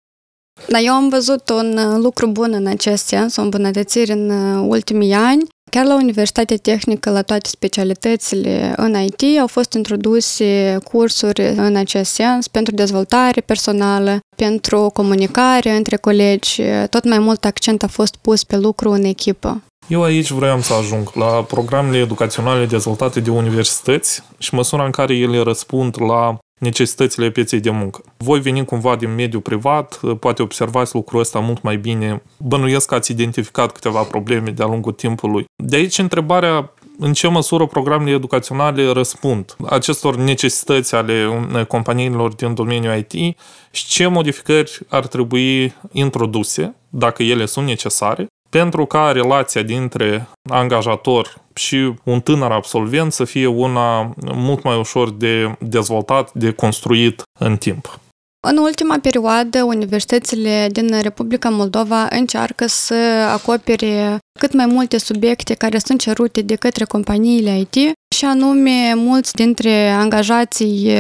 Da, 0.69 0.79
eu 0.79 0.93
am 0.93 1.09
văzut 1.09 1.49
un 1.49 1.79
uh, 1.79 1.99
lucru 2.03 2.27
bun 2.27 2.53
în 2.53 2.67
acest 2.67 3.07
sens, 3.07 3.37
o 3.37 3.43
îmbunătățire 3.43 4.13
în 4.13 4.31
uh, 4.31 4.67
ultimii 4.69 5.13
ani. 5.13 5.49
Chiar 5.71 5.87
la 5.87 5.95
Universitatea 5.95 6.57
Tehnică, 6.57 7.11
la 7.11 7.23
toate 7.23 7.49
specialitățile 7.49 8.75
în 8.77 8.95
IT, 8.95 9.39
au 9.41 9.47
fost 9.47 9.73
introduse 9.73 10.79
cursuri 10.85 11.43
în 11.57 11.77
acest 11.77 12.13
sens 12.13 12.49
pentru 12.49 12.75
dezvoltare 12.75 13.41
personală, 13.41 14.19
pentru 14.37 14.91
comunicare 14.93 15.71
între 15.71 15.97
colegi. 15.97 16.63
Tot 16.91 17.05
mai 17.05 17.19
mult 17.19 17.45
accent 17.45 17.83
a 17.83 17.87
fost 17.87 18.17
pus 18.21 18.45
pe 18.45 18.57
lucru 18.57 18.91
în 18.91 19.05
echipă. 19.05 19.63
Eu 19.87 20.03
aici 20.03 20.31
vreau 20.31 20.61
să 20.61 20.73
ajung 20.73 21.11
la 21.15 21.43
programele 21.43 21.99
educaționale 21.99 22.67
dezvoltate 22.67 23.21
de 23.21 23.31
universități 23.31 24.23
și 24.39 24.55
măsura 24.55 24.85
în 24.85 24.91
care 24.91 25.15
ele 25.15 25.39
răspund 25.39 25.95
la 25.99 26.39
necesitățile 26.61 27.31
pieței 27.31 27.61
de 27.61 27.71
muncă. 27.71 28.03
Voi 28.17 28.41
veni 28.41 28.65
cumva 28.65 28.97
din 28.97 29.15
mediul 29.15 29.43
privat, 29.43 30.01
poate 30.21 30.43
observați 30.43 30.95
lucrul 30.95 31.21
ăsta 31.21 31.39
mult 31.39 31.63
mai 31.63 31.77
bine. 31.77 32.23
Bănuiesc 32.37 32.89
că 32.89 32.95
ați 32.95 33.11
identificat 33.11 33.73
câteva 33.73 34.03
probleme 34.03 34.51
de-a 34.51 34.67
lungul 34.67 34.93
timpului. 34.93 35.45
De 35.57 35.77
aici 35.77 35.99
întrebarea 35.99 36.73
în 36.99 37.13
ce 37.13 37.29
măsură 37.29 37.67
programele 37.67 38.11
educaționale 38.11 38.93
răspund 38.93 39.57
acestor 39.69 40.17
necesități 40.17 40.95
ale 40.95 41.27
companiilor 41.69 42.35
din 42.35 42.55
domeniul 42.55 43.05
IT 43.09 43.37
și 43.71 43.87
ce 43.87 44.07
modificări 44.07 44.79
ar 44.89 45.07
trebui 45.07 45.75
introduse, 45.93 46.75
dacă 46.89 47.23
ele 47.23 47.47
sunt 47.47 47.67
necesare, 47.67 48.27
pentru 48.51 48.85
ca 48.87 49.11
relația 49.13 49.63
dintre 49.63 50.29
angajator 50.51 51.35
și 51.55 51.95
un 52.05 52.21
tânăr 52.21 52.51
absolvent 52.51 53.13
să 53.13 53.25
fie 53.25 53.47
una 53.47 54.15
mult 54.35 54.63
mai 54.63 54.79
ușor 54.79 55.11
de 55.11 55.57
dezvoltat, 55.59 56.33
de 56.33 56.53
construit 56.53 57.23
în 57.39 57.57
timp. 57.57 58.01
În 58.49 58.57
ultima 58.57 58.99
perioadă, 58.99 59.63
universitățile 59.63 60.69
din 60.73 61.01
Republica 61.01 61.49
Moldova 61.49 62.09
încearcă 62.11 62.67
să 62.67 62.95
acopere 63.33 64.19
cât 64.39 64.53
mai 64.53 64.67
multe 64.67 64.99
subiecte 64.99 65.55
care 65.55 65.79
sunt 65.79 66.01
cerute 66.01 66.41
de 66.41 66.55
către 66.55 66.85
companiile 66.85 67.59
IT 67.59 67.75
și 68.17 68.25
anume 68.25 68.93
mulți 68.95 69.33
dintre 69.33 69.89
angajații 69.89 70.93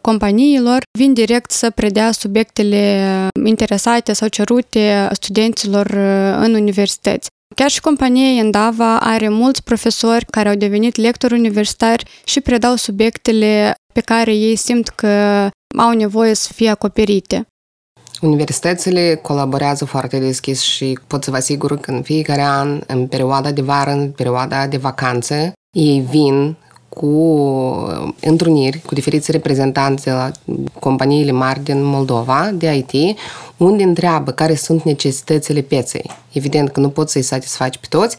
companiilor 0.00 0.82
vin 0.98 1.12
direct 1.12 1.50
să 1.50 1.70
predea 1.70 2.10
subiectele 2.12 3.28
interesate 3.44 4.12
sau 4.12 4.28
cerute 4.28 5.08
studenților 5.12 5.86
în 6.40 6.54
universități. 6.54 7.28
Chiar 7.54 7.70
și 7.70 7.80
compania 7.80 8.28
Endava 8.28 8.98
are 8.98 9.28
mulți 9.28 9.62
profesori 9.62 10.24
care 10.30 10.48
au 10.48 10.54
devenit 10.54 10.96
lectori 10.96 11.34
universitari 11.34 12.04
și 12.24 12.40
predau 12.40 12.74
subiectele 12.74 13.74
pe 13.92 14.00
care 14.00 14.34
ei 14.34 14.56
simt 14.56 14.88
că 14.88 15.48
au 15.76 15.92
nevoie 15.92 16.34
să 16.34 16.52
fie 16.52 16.68
acoperite. 16.68 17.46
Universitățile 18.20 19.14
colaborează 19.14 19.84
foarte 19.84 20.18
deschis 20.18 20.60
și 20.60 20.98
pot 21.06 21.24
să 21.24 21.30
vă 21.30 21.36
asigur 21.36 21.78
că 21.78 21.90
în 21.90 22.02
fiecare 22.02 22.42
an, 22.42 22.80
în 22.86 23.06
perioada 23.06 23.52
de 23.52 23.62
vară, 23.62 23.90
în 23.90 24.10
perioada 24.10 24.66
de 24.66 24.76
vacanță, 24.76 25.52
ei 25.76 26.00
vin 26.10 26.56
cu 26.88 27.06
întruniri 28.20 28.82
cu 28.86 28.94
diferiți 28.94 29.30
reprezentanți 29.30 30.04
de 30.04 30.10
la 30.10 30.30
companiile 30.80 31.30
mari 31.30 31.62
din 31.62 31.82
Moldova, 31.82 32.50
de 32.54 32.74
IT, 32.74 33.18
unde 33.56 33.82
întreabă 33.82 34.30
care 34.30 34.54
sunt 34.54 34.82
necesitățile 34.82 35.60
pieței. 35.60 36.10
Evident 36.32 36.70
că 36.70 36.80
nu 36.80 36.88
poți 36.88 37.12
să-i 37.12 37.22
satisfaci 37.22 37.78
pe 37.78 37.86
toți, 37.88 38.16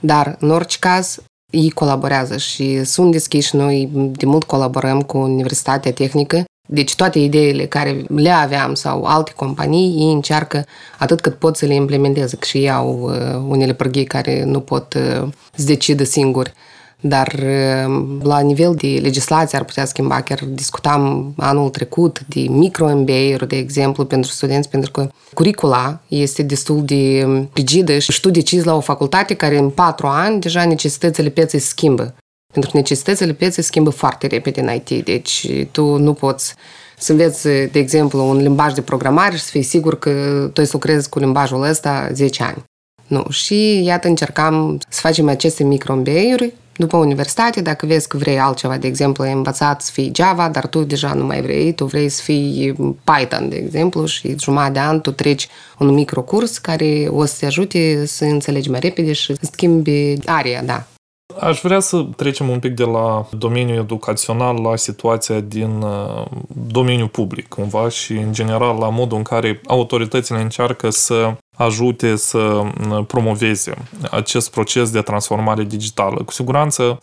dar 0.00 0.36
în 0.40 0.50
orice 0.50 0.76
caz 0.78 1.18
ei 1.50 1.70
colaborează 1.70 2.36
și 2.36 2.84
sunt 2.84 3.12
deschiși. 3.12 3.56
Noi 3.56 3.88
de 3.92 4.26
mult 4.26 4.44
colaborăm 4.44 5.02
cu 5.02 5.18
Universitatea 5.18 5.92
Tehnică 5.92 6.44
deci 6.72 6.94
toate 6.94 7.18
ideile 7.18 7.66
care 7.66 8.04
le 8.08 8.30
aveam 8.30 8.74
sau 8.74 9.04
alte 9.04 9.32
companii, 9.36 9.96
ei 9.98 10.12
încearcă 10.12 10.64
atât 10.98 11.20
cât 11.20 11.34
pot 11.34 11.56
să 11.56 11.66
le 11.66 11.74
implementeze, 11.74 12.36
că 12.36 12.46
și 12.46 12.58
ei 12.58 12.70
au 12.70 13.00
uh, 13.02 13.42
unele 13.48 13.72
prăghii 13.72 14.04
care 14.04 14.44
nu 14.44 14.60
pot 14.60 14.94
uh, 14.94 15.28
să 15.54 15.64
decidă 15.64 16.04
singuri. 16.04 16.52
Dar 17.00 17.34
uh, 17.34 18.18
la 18.22 18.40
nivel 18.40 18.74
de 18.74 18.98
legislație 19.02 19.58
ar 19.58 19.64
putea 19.64 19.84
schimba. 19.84 20.20
Chiar 20.20 20.44
discutam 20.44 21.32
anul 21.36 21.68
trecut 21.68 22.20
de 22.26 22.40
micro-MBA-uri, 22.40 23.48
de 23.48 23.56
exemplu, 23.56 24.04
pentru 24.04 24.30
studenți, 24.30 24.68
pentru 24.68 24.90
că 24.90 25.08
curicula 25.34 26.00
este 26.08 26.42
destul 26.42 26.84
de 26.84 27.26
rigidă 27.52 27.98
și 27.98 28.20
tu 28.20 28.30
decizi 28.30 28.66
la 28.66 28.74
o 28.74 28.80
facultate 28.80 29.34
care 29.34 29.58
în 29.58 29.70
patru 29.70 30.06
ani 30.06 30.40
deja 30.40 30.64
necesitățile 30.64 31.28
pieței 31.28 31.60
se 31.60 31.66
schimbă. 31.66 32.14
Pentru 32.52 32.70
că 32.70 32.76
necesitățile 32.76 33.32
pieței 33.32 33.62
schimbă 33.62 33.90
foarte 33.90 34.26
repede 34.26 34.60
în 34.60 34.74
IT, 34.74 35.04
deci 35.04 35.46
tu 35.70 35.96
nu 35.96 36.12
poți 36.12 36.54
să 36.98 37.12
înveți, 37.12 37.42
de 37.42 37.78
exemplu, 37.78 38.28
un 38.28 38.36
limbaj 38.36 38.72
de 38.72 38.80
programare 38.80 39.36
și 39.36 39.42
să 39.42 39.50
fii 39.50 39.62
sigur 39.62 39.98
că 39.98 40.10
tu 40.52 40.64
să 40.64 40.70
lucrezi 40.72 41.08
cu 41.08 41.18
limbajul 41.18 41.62
ăsta 41.62 42.08
10 42.12 42.42
ani. 42.42 42.64
Nu. 43.06 43.24
Și 43.30 43.84
iată, 43.84 44.08
încercam 44.08 44.80
să 44.88 45.00
facem 45.00 45.28
aceste 45.28 45.64
micro 45.64 45.94
uri 46.32 46.54
după 46.76 46.96
universitate, 46.96 47.60
dacă 47.60 47.86
vezi 47.86 48.08
că 48.08 48.16
vrei 48.16 48.38
altceva, 48.38 48.76
de 48.76 48.86
exemplu, 48.86 49.24
ai 49.24 49.32
învățat 49.32 49.82
să 49.82 49.90
fii 49.92 50.12
Java, 50.14 50.48
dar 50.48 50.66
tu 50.66 50.82
deja 50.82 51.14
nu 51.14 51.24
mai 51.24 51.42
vrei, 51.42 51.72
tu 51.72 51.84
vrei 51.84 52.08
să 52.08 52.22
fii 52.22 52.74
Python, 53.04 53.48
de 53.48 53.56
exemplu, 53.56 54.04
și 54.04 54.34
jumătate 54.38 54.72
de 54.72 54.78
an 54.78 55.00
tu 55.00 55.10
treci 55.10 55.48
un 55.78 55.88
microcurs 55.88 56.58
care 56.58 57.06
o 57.10 57.24
să 57.24 57.34
te 57.38 57.46
ajute 57.46 58.06
să 58.06 58.24
înțelegi 58.24 58.70
mai 58.70 58.80
repede 58.80 59.12
și 59.12 59.34
să 59.34 59.48
schimbi 59.52 60.14
aria, 60.24 60.62
da, 60.62 60.86
Aș 61.38 61.60
vrea 61.60 61.80
să 61.80 62.06
trecem 62.16 62.48
un 62.48 62.58
pic 62.58 62.74
de 62.74 62.84
la 62.84 63.26
domeniul 63.30 63.78
educațional 63.78 64.60
la 64.62 64.76
situația 64.76 65.40
din 65.40 65.82
uh, 65.82 66.24
domeniul 66.48 67.08
public, 67.08 67.48
cumva, 67.48 67.88
și 67.88 68.12
în 68.12 68.32
general 68.32 68.78
la 68.78 68.88
modul 68.88 69.16
în 69.16 69.22
care 69.22 69.60
autoritățile 69.66 70.40
încearcă 70.40 70.90
să 70.90 71.34
ajute 71.56 72.16
să 72.16 72.38
uh, 72.38 73.04
promoveze 73.06 73.74
acest 74.10 74.50
proces 74.50 74.90
de 74.90 75.00
transformare 75.00 75.62
digitală. 75.62 76.22
Cu 76.24 76.32
siguranță, 76.32 77.00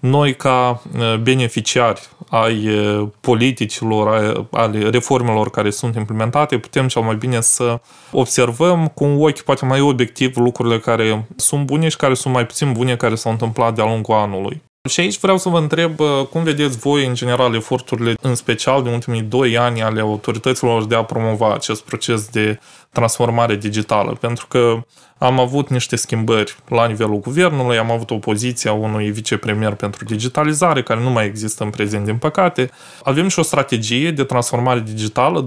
noi 0.00 0.34
ca 0.36 0.82
uh, 0.98 1.16
beneficiari 1.16 2.08
ai 2.28 2.68
uh, 2.68 3.08
politicilor, 3.20 4.08
ale 4.50 4.90
reformelor 4.90 5.50
care 5.50 5.70
sunt 5.70 5.94
implementate, 5.94 6.58
putem 6.58 6.88
cel 6.88 7.02
mai 7.02 7.14
bine 7.14 7.40
să 7.40 7.80
observăm 8.12 8.88
cu 8.88 9.04
un 9.04 9.22
ochi 9.22 9.40
poate 9.40 9.64
mai 9.64 9.80
obiectiv 9.80 10.36
lucrurile 10.36 10.78
care 10.78 11.26
sunt 11.36 11.66
bune 11.66 11.88
și 11.88 11.96
care 11.96 12.14
sunt 12.14 12.34
mai 12.34 12.46
puțin 12.46 12.72
bune 12.72 12.96
care 12.96 13.14
s-au 13.14 13.32
întâmplat 13.32 13.74
de-a 13.74 13.84
lungul 13.84 14.14
anului. 14.14 14.62
Și 14.88 15.00
aici 15.00 15.18
vreau 15.18 15.38
să 15.38 15.48
vă 15.48 15.58
întreb 15.58 16.00
uh, 16.00 16.26
cum 16.30 16.42
vedeți 16.42 16.78
voi, 16.78 17.06
în 17.06 17.14
general, 17.14 17.54
eforturile, 17.54 18.14
în 18.22 18.34
special 18.34 18.82
din 18.82 18.92
ultimii 18.92 19.22
doi 19.22 19.58
ani 19.58 19.82
ale 19.82 20.00
autorităților 20.00 20.86
de 20.86 20.94
a 20.94 21.04
promova 21.04 21.54
acest 21.54 21.82
proces 21.82 22.28
de 22.28 22.58
transformare 22.92 23.56
digitală, 23.56 24.16
pentru 24.20 24.46
că 24.46 24.82
am 25.20 25.40
avut 25.40 25.68
niște 25.68 25.96
schimbări 25.96 26.56
la 26.68 26.86
nivelul 26.86 27.20
guvernului, 27.20 27.78
am 27.78 27.90
avut 27.90 28.10
opoziția 28.10 28.72
unui 28.72 29.10
vicepremier 29.10 29.74
pentru 29.74 30.04
digitalizare, 30.04 30.82
care 30.82 31.00
nu 31.00 31.10
mai 31.10 31.26
există 31.26 31.64
în 31.64 31.70
prezent, 31.70 32.04
din 32.04 32.16
păcate. 32.16 32.70
Avem 33.02 33.28
și 33.28 33.38
o 33.38 33.42
strategie 33.42 34.10
de 34.10 34.24
transformare 34.24 34.80
digitală 34.80 35.46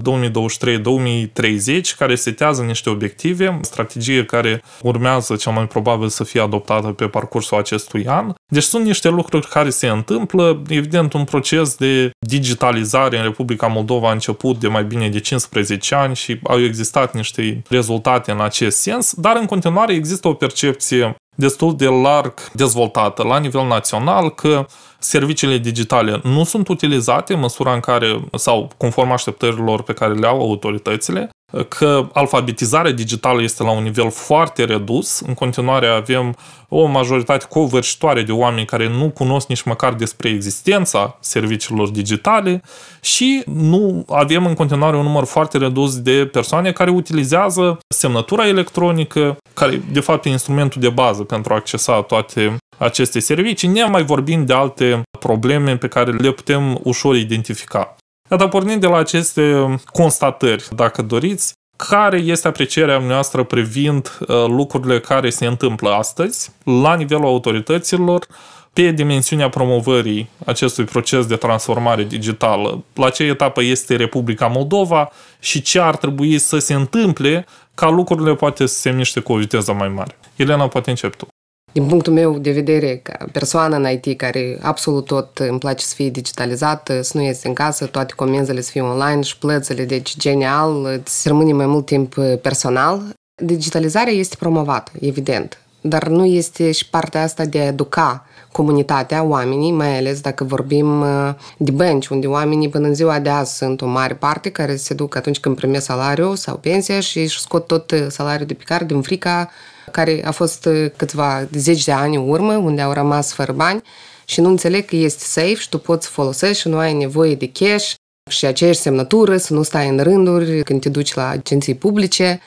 care 1.98 2.14
setează 2.14 2.62
niște 2.62 2.90
obiective, 2.90 3.58
strategie 3.60 4.24
care 4.24 4.62
urmează 4.82 5.36
cel 5.36 5.52
mai 5.52 5.66
probabil 5.66 6.08
să 6.08 6.24
fie 6.24 6.40
adoptată 6.40 6.86
pe 6.86 7.06
parcursul 7.06 7.58
acestui 7.58 8.06
an. 8.06 8.32
Deci 8.52 8.62
sunt 8.62 8.84
niște 8.84 9.08
lucruri 9.08 9.48
care 9.48 9.70
se 9.70 9.88
întâmplă, 9.88 10.62
evident 10.68 11.12
un 11.12 11.24
proces 11.24 11.76
de 11.76 12.10
digitalizare 12.18 13.16
în 13.16 13.22
Republica 13.22 13.66
Moldova 13.66 14.08
a 14.08 14.12
început 14.12 14.58
de 14.58 14.68
mai 14.68 14.84
bine 14.84 15.08
de 15.08 15.20
15 15.20 15.94
ani 15.94 16.14
și 16.14 16.38
au 16.42 16.60
existat 16.60 17.14
niște 17.14 17.33
rezultate 17.68 18.30
în 18.30 18.40
acest 18.40 18.78
sens, 18.78 19.14
dar 19.16 19.36
în 19.36 19.46
continuare 19.46 19.92
există 19.92 20.28
o 20.28 20.34
percepție 20.34 21.14
destul 21.36 21.76
de 21.76 21.86
larg 21.86 22.34
dezvoltată 22.52 23.22
la 23.22 23.38
nivel 23.38 23.66
național 23.66 24.30
că 24.30 24.66
serviciile 24.98 25.58
digitale 25.58 26.20
nu 26.22 26.44
sunt 26.44 26.68
utilizate 26.68 27.32
în 27.32 27.40
măsura 27.40 27.72
în 27.72 27.80
care, 27.80 28.24
sau 28.32 28.70
conform 28.76 29.10
așteptărilor 29.10 29.82
pe 29.82 29.92
care 29.92 30.14
le 30.14 30.26
au 30.26 30.40
autoritățile, 30.40 31.30
că 31.68 32.08
alfabetizarea 32.12 32.92
digitală 32.92 33.42
este 33.42 33.62
la 33.62 33.70
un 33.70 33.82
nivel 33.82 34.10
foarte 34.10 34.64
redus. 34.64 35.20
În 35.20 35.34
continuare 35.34 35.86
avem 35.86 36.36
o 36.68 36.86
majoritate 36.86 37.46
covârșitoare 37.48 38.22
de 38.22 38.32
oameni 38.32 38.66
care 38.66 38.88
nu 38.88 39.10
cunosc 39.10 39.48
nici 39.48 39.62
măcar 39.62 39.94
despre 39.94 40.28
existența 40.28 41.16
serviciilor 41.20 41.88
digitale 41.88 42.62
și 43.00 43.42
nu 43.46 44.04
avem 44.08 44.46
în 44.46 44.54
continuare 44.54 44.96
un 44.96 45.02
număr 45.02 45.24
foarte 45.24 45.58
redus 45.58 46.00
de 46.00 46.26
persoane 46.26 46.72
care 46.72 46.90
utilizează 46.90 47.78
semnătura 47.88 48.48
electronică, 48.48 49.36
care 49.54 49.82
de 49.92 50.00
fapt 50.00 50.24
e 50.24 50.28
instrumentul 50.28 50.80
de 50.80 50.88
bază 50.88 51.22
pentru 51.22 51.52
a 51.52 51.56
accesa 51.56 52.02
toate 52.02 52.56
aceste 52.78 53.18
servicii, 53.18 53.68
ne 53.68 53.84
mai 53.84 54.04
vorbim 54.04 54.46
de 54.46 54.52
alte 54.52 55.02
probleme 55.18 55.76
pe 55.76 55.88
care 55.88 56.10
le 56.10 56.30
putem 56.30 56.80
ușor 56.82 57.16
identifica. 57.16 57.96
Iată, 58.34 58.46
pornind 58.48 58.80
de 58.80 58.86
la 58.86 58.96
aceste 58.96 59.76
constatări, 59.92 60.68
dacă 60.70 61.02
doriți, 61.02 61.52
care 61.76 62.18
este 62.18 62.48
aprecierea 62.48 62.98
noastră 62.98 63.42
privind 63.42 64.18
uh, 64.20 64.44
lucrurile 64.46 65.00
care 65.00 65.30
se 65.30 65.46
întâmplă 65.46 65.90
astăzi 65.90 66.50
la 66.64 66.94
nivelul 66.94 67.24
autorităților 67.24 68.26
pe 68.72 68.90
dimensiunea 68.90 69.48
promovării 69.48 70.28
acestui 70.46 70.84
proces 70.84 71.26
de 71.26 71.36
transformare 71.36 72.02
digitală, 72.04 72.84
la 72.94 73.10
ce 73.10 73.22
etapă 73.22 73.62
este 73.62 73.96
Republica 73.96 74.46
Moldova 74.46 75.10
și 75.38 75.62
ce 75.62 75.80
ar 75.80 75.96
trebui 75.96 76.38
să 76.38 76.58
se 76.58 76.74
întâmple 76.74 77.46
ca 77.74 77.90
lucrurile 77.90 78.34
poate 78.34 78.66
să 78.66 78.74
se 78.74 78.90
miște 78.90 79.20
cu 79.20 79.32
o 79.32 79.36
viteză 79.36 79.72
mai 79.72 79.88
mare. 79.88 80.18
Elena, 80.36 80.68
poate 80.68 80.90
încep 80.90 81.14
tu. 81.14 81.33
Din 81.74 81.86
punctul 81.86 82.12
meu 82.12 82.38
de 82.38 82.50
vedere, 82.50 83.00
ca 83.02 83.26
persoană 83.32 83.76
în 83.76 83.86
IT 83.90 84.18
care 84.18 84.58
absolut 84.62 85.04
tot 85.04 85.38
îmi 85.38 85.58
place 85.58 85.84
să 85.84 85.94
fie 85.94 86.08
digitalizată, 86.08 87.02
să 87.02 87.16
nu 87.16 87.22
iese 87.22 87.48
în 87.48 87.54
casă, 87.54 87.86
toate 87.86 88.12
comenzile 88.16 88.60
să 88.60 88.70
fie 88.70 88.80
online 88.80 89.20
și 89.20 89.38
plățile, 89.38 89.84
deci 89.84 90.16
genial, 90.16 90.84
îți 90.84 91.28
rămâne 91.28 91.52
mai 91.52 91.66
mult 91.66 91.86
timp 91.86 92.14
personal. 92.42 93.02
Digitalizarea 93.42 94.12
este 94.12 94.36
promovată, 94.38 94.90
evident, 95.00 95.58
dar 95.80 96.08
nu 96.08 96.24
este 96.24 96.72
și 96.72 96.88
partea 96.88 97.22
asta 97.22 97.44
de 97.44 97.58
a 97.58 97.66
educa 97.66 98.26
comunitatea, 98.52 99.22
oamenii, 99.22 99.72
mai 99.72 99.96
ales 99.96 100.20
dacă 100.20 100.44
vorbim 100.44 101.00
uh, 101.00 101.34
de 101.56 101.70
bănci, 101.70 102.06
unde 102.06 102.26
oamenii 102.26 102.68
până 102.68 102.86
în 102.86 102.94
ziua 102.94 103.18
de 103.18 103.28
azi 103.28 103.56
sunt 103.56 103.80
o 103.80 103.86
mare 103.86 104.14
parte 104.14 104.50
care 104.50 104.76
se 104.76 104.94
duc 104.94 105.16
atunci 105.16 105.40
când 105.40 105.56
primesc 105.56 105.84
salariu 105.84 106.34
sau 106.34 106.56
pensia 106.56 107.00
și 107.00 107.20
își 107.20 107.40
scot 107.40 107.66
tot 107.66 107.90
uh, 107.90 108.06
salariul 108.08 108.46
de 108.46 108.54
picare 108.54 108.84
din 108.84 109.02
frica 109.02 109.50
care 109.90 110.22
a 110.24 110.30
fost 110.30 110.64
uh, 110.64 110.90
câțiva 110.96 111.48
zeci 111.52 111.84
de 111.84 111.92
ani 111.92 112.16
în 112.16 112.28
urmă, 112.28 112.56
unde 112.56 112.80
au 112.80 112.92
rămas 112.92 113.32
fără 113.32 113.52
bani 113.52 113.82
și 114.24 114.40
nu 114.40 114.48
înțeleg 114.48 114.84
că 114.84 114.96
este 114.96 115.24
safe 115.24 115.54
și 115.54 115.68
tu 115.68 115.78
poți 115.78 116.08
folosești 116.08 116.60
și 116.60 116.68
nu 116.68 116.78
ai 116.78 116.92
nevoie 116.92 117.34
de 117.34 117.50
cash 117.52 117.94
și 118.30 118.46
aceeași 118.46 118.78
semnătură, 118.78 119.36
să 119.36 119.52
nu 119.52 119.62
stai 119.62 119.88
în 119.88 119.98
rânduri 119.98 120.62
când 120.62 120.80
te 120.80 120.88
duci 120.88 121.14
la 121.14 121.28
agenții 121.28 121.74
publice. 121.74 122.40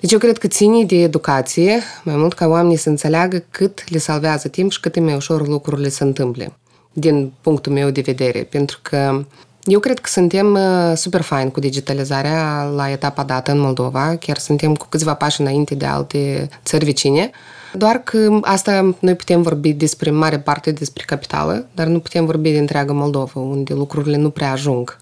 Deci 0.00 0.12
eu 0.12 0.18
cred 0.18 0.38
că 0.38 0.46
ține 0.46 0.84
de 0.84 0.96
educație, 0.96 1.80
mai 2.04 2.16
mult 2.16 2.32
ca 2.32 2.46
oamenii 2.46 2.76
să 2.76 2.88
înțeleagă 2.88 3.44
cât 3.50 3.90
le 3.90 3.98
salvează 3.98 4.48
timp 4.48 4.70
și 4.70 4.80
cât 4.80 4.96
e 4.96 5.00
mai 5.00 5.14
ușor 5.14 5.48
lucrurile 5.48 5.88
se 5.88 6.04
întâmple, 6.04 6.58
din 6.92 7.32
punctul 7.40 7.72
meu 7.72 7.90
de 7.90 8.00
vedere. 8.00 8.42
Pentru 8.42 8.78
că 8.82 9.24
eu 9.66 9.80
cred 9.80 9.98
că 9.98 10.08
suntem 10.08 10.52
uh, 10.52 10.92
super 10.94 11.20
fain 11.20 11.50
cu 11.50 11.60
digitalizarea 11.60 12.62
la 12.62 12.90
etapa 12.90 13.22
dată 13.22 13.50
în 13.50 13.58
Moldova, 13.58 14.16
chiar 14.16 14.38
suntem 14.38 14.74
cu 14.74 14.86
câțiva 14.88 15.14
pași 15.14 15.40
înainte 15.40 15.74
de 15.74 15.86
alte 15.86 16.48
țări 16.64 16.84
vecine, 16.84 17.30
doar 17.72 17.96
că 17.96 18.38
asta 18.42 18.96
noi 18.98 19.14
putem 19.14 19.42
vorbi 19.42 19.72
despre 19.72 20.10
mare 20.10 20.38
parte 20.38 20.72
despre 20.72 21.04
capitală, 21.06 21.66
dar 21.74 21.86
nu 21.86 22.00
putem 22.00 22.24
vorbi 22.24 22.50
de 22.50 22.58
întreaga 22.58 22.92
Moldova, 22.92 23.40
unde 23.40 23.74
lucrurile 23.74 24.16
nu 24.16 24.30
prea 24.30 24.50
ajung. 24.50 24.96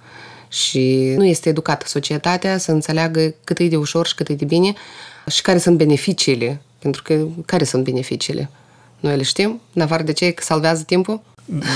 Și 0.48 1.14
nu 1.16 1.24
este 1.24 1.48
educată 1.48 1.86
societatea 1.86 2.58
să 2.58 2.70
înțeleagă 2.70 3.34
cât 3.44 3.58
e 3.58 3.68
de 3.68 3.76
ușor 3.76 4.06
și 4.06 4.14
cât 4.14 4.28
e 4.28 4.34
de 4.34 4.44
bine 4.44 4.72
și 5.26 5.42
care 5.42 5.58
sunt 5.58 5.76
beneficiile. 5.76 6.60
Pentru 6.78 7.02
că 7.02 7.26
care 7.46 7.64
sunt 7.64 7.84
beneficiile? 7.84 8.50
Noi 9.00 9.16
le 9.16 9.22
știm, 9.22 9.60
în 9.72 9.82
afară 9.82 10.02
de 10.02 10.12
ce 10.12 10.30
că 10.30 10.42
salvează 10.42 10.82
timpul? 10.82 11.20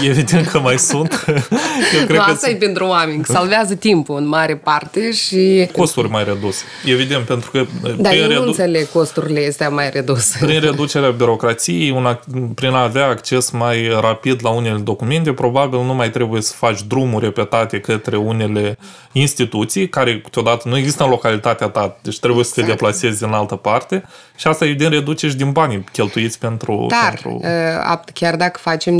Evident 0.04 0.46
că 0.46 0.58
mai 0.58 0.78
sunt. 0.78 1.24
Eu 1.98 2.04
cred 2.04 2.16
nu, 2.18 2.24
că 2.24 2.30
asta 2.30 2.50
e 2.50 2.54
pentru 2.54 2.86
oameni, 2.86 3.22
că 3.22 3.32
salvează 3.32 3.74
timpul 3.74 4.16
în 4.16 4.26
mare 4.26 4.56
parte 4.56 5.12
și... 5.12 5.68
Costuri 5.76 6.08
mai 6.08 6.24
reduse. 6.24 6.64
Evident, 6.84 7.24
pentru 7.24 7.50
că... 7.50 7.66
Da, 7.98 8.14
eu 8.14 8.28
redu... 8.28 8.40
nu 8.40 8.46
înțeleg 8.46 8.88
costurile 8.88 9.46
astea 9.48 9.68
mai 9.68 9.90
reduse. 9.90 10.38
Prin 10.44 10.60
reducerea 10.60 11.10
birocrației, 11.10 11.90
una, 11.90 12.20
prin 12.54 12.70
a 12.70 12.82
avea 12.82 13.06
acces 13.06 13.50
mai 13.50 13.88
rapid 14.00 14.40
la 14.42 14.50
unele 14.50 14.78
documente, 14.78 15.32
probabil 15.32 15.78
nu 15.84 15.94
mai 15.94 16.10
trebuie 16.10 16.40
să 16.40 16.52
faci 16.56 16.82
drumuri 16.82 17.24
repetate 17.24 17.80
către 17.80 18.16
unele 18.16 18.78
instituții, 19.12 19.88
care 19.88 20.20
câteodată 20.20 20.68
nu 20.68 20.76
există 20.76 21.04
în 21.04 21.10
localitatea 21.10 21.68
ta, 21.68 21.96
deci 22.02 22.18
trebuie 22.18 22.38
exact. 22.38 22.56
să 22.56 22.60
te 22.60 22.60
exact. 22.60 22.80
deplasezi 22.80 23.24
în 23.24 23.32
altă 23.32 23.54
parte 23.54 24.04
și 24.36 24.46
asta 24.46 24.64
evident 24.64 24.92
reduce 24.92 25.28
și 25.28 25.36
din 25.36 25.50
banii 25.50 25.84
cheltuiți 25.92 26.38
pentru... 26.38 26.86
Dar, 26.88 27.20
pentru... 27.22 27.40
Uh, 27.42 27.98
chiar 28.14 28.36
dacă 28.36 28.58
facem 28.62 28.96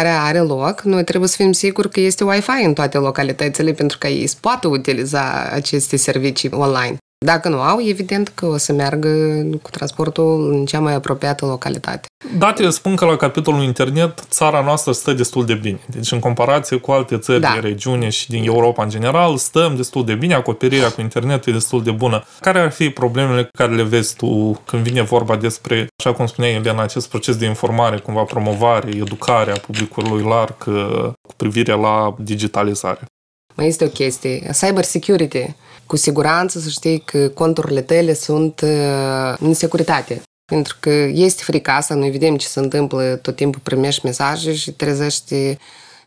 digitalizarea 0.00 0.22
are 0.22 0.38
loc, 0.38 0.80
noi 0.82 1.04
trebuie 1.04 1.28
să 1.28 1.36
fim 1.36 1.52
siguri 1.52 1.90
că 1.90 2.00
este 2.00 2.24
Wi-Fi 2.24 2.64
în 2.64 2.72
toate 2.72 2.98
localitățile 2.98 3.72
pentru 3.72 3.98
că 3.98 4.06
ei 4.06 4.30
poată 4.40 4.68
utiliza 4.68 5.50
aceste 5.52 5.96
servicii 5.96 6.50
online. 6.52 6.96
Dacă 7.26 7.48
nu 7.48 7.60
au, 7.60 7.80
evident 7.80 8.28
că 8.28 8.46
o 8.46 8.56
să 8.56 8.72
meargă 8.72 9.08
cu 9.62 9.70
transportul 9.70 10.52
în 10.52 10.64
cea 10.64 10.80
mai 10.80 10.94
apropiată 10.94 11.46
localitate. 11.46 12.08
Datele 12.38 12.70
spun 12.70 12.96
că 12.96 13.04
la 13.04 13.16
capitolul 13.16 13.62
internet 13.62 14.24
țara 14.28 14.60
noastră 14.60 14.92
stă 14.92 15.12
destul 15.12 15.46
de 15.46 15.54
bine. 15.54 15.80
Deci 15.86 16.12
în 16.12 16.18
comparație 16.18 16.76
cu 16.76 16.90
alte 16.90 17.18
țări 17.18 17.40
da. 17.40 17.50
din 17.52 17.60
regiune 17.60 18.08
și 18.08 18.28
din 18.28 18.44
Europa 18.44 18.82
în 18.82 18.88
general, 18.88 19.36
stăm 19.36 19.76
destul 19.76 20.04
de 20.04 20.14
bine, 20.14 20.34
acoperirea 20.34 20.90
cu 20.90 21.00
internetul 21.00 21.52
e 21.52 21.54
destul 21.54 21.82
de 21.82 21.90
bună. 21.90 22.24
Care 22.40 22.58
ar 22.60 22.70
fi 22.70 22.90
problemele 22.90 23.48
care 23.52 23.74
le 23.74 23.82
vezi 23.82 24.16
tu 24.16 24.60
când 24.64 24.82
vine 24.82 25.02
vorba 25.02 25.36
despre, 25.36 25.86
așa 26.02 26.14
cum 26.14 26.26
spuneai 26.26 26.54
Elena, 26.54 26.82
acest 26.82 27.08
proces 27.08 27.36
de 27.36 27.46
informare, 27.46 27.98
cumva 27.98 28.22
promovare, 28.22 28.90
educarea 28.96 29.54
publicului 29.54 30.22
larg 30.22 30.56
uh, 30.66 31.12
cu 31.28 31.34
privire 31.36 31.72
la 31.72 32.14
digitalizare? 32.18 33.00
Mai 33.60 33.68
este 33.68 33.84
o 33.84 33.88
chestie, 33.88 34.50
cyber 34.60 34.84
security 34.84 35.54
cu 35.86 35.96
siguranță 35.96 36.58
să 36.58 36.68
știi 36.68 36.98
că 36.98 37.28
conturile 37.28 37.80
tale 37.80 38.14
sunt 38.14 38.60
uh, 38.60 39.34
în 39.38 39.54
securitate. 39.54 40.22
Pentru 40.44 40.76
că 40.80 40.90
este 41.12 41.42
frica 41.42 41.76
asta, 41.76 41.94
noi 41.94 42.10
vedem 42.10 42.36
ce 42.36 42.46
se 42.46 42.60
întâmplă, 42.60 43.18
tot 43.22 43.36
timpul 43.36 43.60
primești 43.62 44.04
mesaje 44.04 44.54
și 44.54 44.72
trezești 44.72 45.56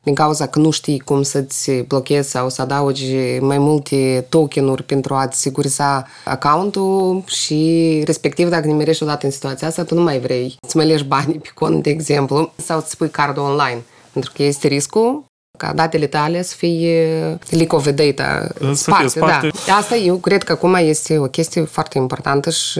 din 0.03 0.13
cauza 0.13 0.47
că 0.47 0.59
nu 0.59 0.69
știi 0.69 0.99
cum 0.99 1.23
să-ți 1.23 1.71
blochezi 1.71 2.29
sau 2.29 2.49
să 2.49 2.61
adaugi 2.61 3.15
mai 3.39 3.57
multe 3.57 4.25
tokenuri 4.29 4.83
pentru 4.83 5.13
a-ți 5.13 5.39
siguriza 5.39 6.07
accountul 6.25 7.23
și 7.25 8.01
respectiv 8.05 8.49
dacă 8.49 8.67
nimerești 8.67 9.03
odată 9.03 9.25
în 9.25 9.31
situația 9.31 9.67
asta, 9.67 9.83
tu 9.83 9.95
nu 9.95 10.01
mai 10.01 10.19
vrei 10.19 10.55
să 10.67 10.77
mai 10.77 10.87
leși 10.87 11.03
banii 11.03 11.39
pe 11.39 11.49
cont, 11.53 11.83
de 11.83 11.89
exemplu, 11.89 12.53
sau 12.55 12.79
să 12.79 12.95
pui 12.97 13.09
cardul 13.09 13.43
online. 13.43 13.83
Pentru 14.13 14.31
că 14.35 14.43
este 14.43 14.67
riscul 14.67 15.23
ca 15.57 15.73
datele 15.73 16.07
tale 16.07 16.41
să 16.41 16.55
fie 16.55 17.07
leak 17.49 17.73
of 17.73 17.89
data 17.89 18.47
sparte, 18.73 19.07
sparte. 19.07 19.51
Da. 19.65 19.73
Asta 19.73 19.95
eu 19.95 20.15
cred 20.17 20.43
că 20.43 20.51
acum 20.51 20.73
este 20.73 21.17
o 21.17 21.25
chestie 21.25 21.61
foarte 21.63 21.97
importantă 21.97 22.49
și 22.49 22.79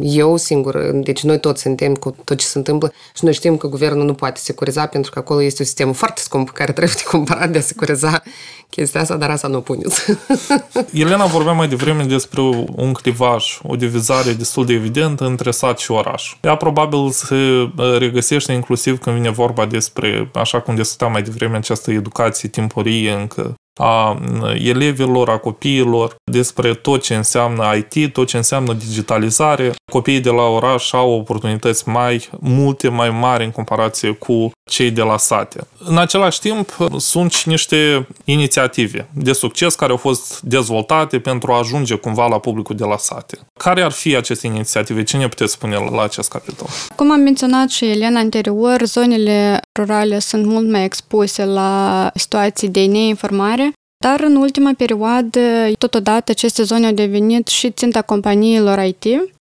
eu 0.00 0.36
singur, 0.36 0.90
deci 0.92 1.22
noi 1.22 1.40
toți 1.40 1.62
suntem 1.62 1.94
cu 1.94 2.16
tot 2.24 2.38
ce 2.38 2.46
se 2.46 2.58
întâmplă 2.58 2.92
și 3.14 3.24
noi 3.24 3.32
știm 3.32 3.56
că 3.56 3.66
guvernul 3.66 4.04
nu 4.04 4.14
poate 4.14 4.40
securiza 4.40 4.86
pentru 4.86 5.10
că 5.10 5.18
acolo 5.18 5.42
este 5.42 5.56
un 5.60 5.66
sistem 5.66 5.92
foarte 5.92 6.20
scump 6.20 6.50
care 6.50 6.72
trebuie 6.72 6.94
cumpărat 7.10 7.50
de 7.50 7.58
a 7.58 7.60
securiza 7.60 8.22
chestia 8.70 9.00
asta, 9.00 9.16
dar 9.16 9.30
asta 9.30 9.48
nu 9.48 9.56
o 9.56 9.60
puneți. 9.60 10.04
Elena 10.92 11.26
vorbea 11.26 11.52
mai 11.52 11.68
devreme 11.68 12.02
despre 12.02 12.40
un 12.76 12.92
clivaj, 12.92 13.58
o 13.62 13.76
divizare 13.76 14.32
destul 14.32 14.66
de 14.66 14.72
evidentă 14.72 15.24
între 15.24 15.50
sat 15.50 15.78
și 15.78 15.90
oraș. 15.90 16.36
Ea 16.40 16.54
probabil 16.54 17.10
se 17.10 17.70
regăsește 17.98 18.52
inclusiv 18.52 18.98
când 18.98 19.16
vine 19.16 19.30
vorba 19.30 19.66
despre, 19.66 20.30
așa 20.34 20.60
cum 20.60 20.74
discutam 20.74 21.12
mai 21.12 21.22
devreme, 21.22 21.56
această 21.56 21.90
educație 21.90 22.48
timpurie 22.48 23.12
încă 23.12 23.54
a 23.80 24.18
elevilor, 24.54 25.28
a 25.28 25.38
copiilor, 25.38 26.14
despre 26.30 26.74
tot 26.74 27.02
ce 27.02 27.14
înseamnă 27.14 27.74
IT, 27.76 28.12
tot 28.12 28.26
ce 28.26 28.36
înseamnă 28.36 28.72
digitalizare. 28.72 29.74
Copiii 29.92 30.20
de 30.20 30.30
la 30.30 30.42
oraș 30.42 30.92
au 30.92 31.10
oportunități 31.10 31.88
mai 31.88 32.28
multe, 32.40 32.88
mai 32.88 33.10
mari 33.10 33.44
în 33.44 33.50
comparație 33.50 34.10
cu 34.10 34.50
cei 34.70 34.90
de 34.90 35.02
la 35.02 35.16
sate. 35.16 35.66
În 35.84 35.98
același 35.98 36.40
timp, 36.40 36.76
sunt 36.96 37.32
și 37.32 37.48
niște 37.48 38.08
inițiative 38.24 39.08
de 39.12 39.32
succes 39.32 39.74
care 39.74 39.90
au 39.90 39.96
fost 39.96 40.40
dezvoltate 40.40 41.18
pentru 41.18 41.52
a 41.52 41.58
ajunge 41.58 41.94
cumva 41.94 42.26
la 42.26 42.38
publicul 42.38 42.76
de 42.76 42.84
la 42.84 42.96
sate. 42.96 43.38
Care 43.58 43.82
ar 43.82 43.90
fi 43.90 44.16
aceste 44.16 44.46
inițiative? 44.46 45.02
Ce 45.02 45.16
ne 45.16 45.28
puteți 45.28 45.52
spune 45.52 45.76
la 45.76 46.02
acest 46.02 46.30
capitol? 46.30 46.66
Cum 46.96 47.10
am 47.10 47.20
menționat 47.20 47.68
și 47.68 47.84
Elena 47.84 48.20
anterior, 48.20 48.84
zonele 48.84 49.60
rurale 49.78 50.18
sunt 50.18 50.46
mult 50.46 50.70
mai 50.70 50.84
expuse 50.84 51.44
la 51.44 52.10
situații 52.14 52.68
de 52.68 52.84
neinformare, 52.84 53.72
dar 54.04 54.20
în 54.20 54.36
ultima 54.36 54.70
perioadă, 54.76 55.40
totodată, 55.78 56.30
aceste 56.30 56.62
zone 56.62 56.86
au 56.86 56.92
devenit 56.92 57.46
și 57.46 57.70
ținta 57.70 58.02
companiilor 58.02 58.78
IT, 58.78 59.04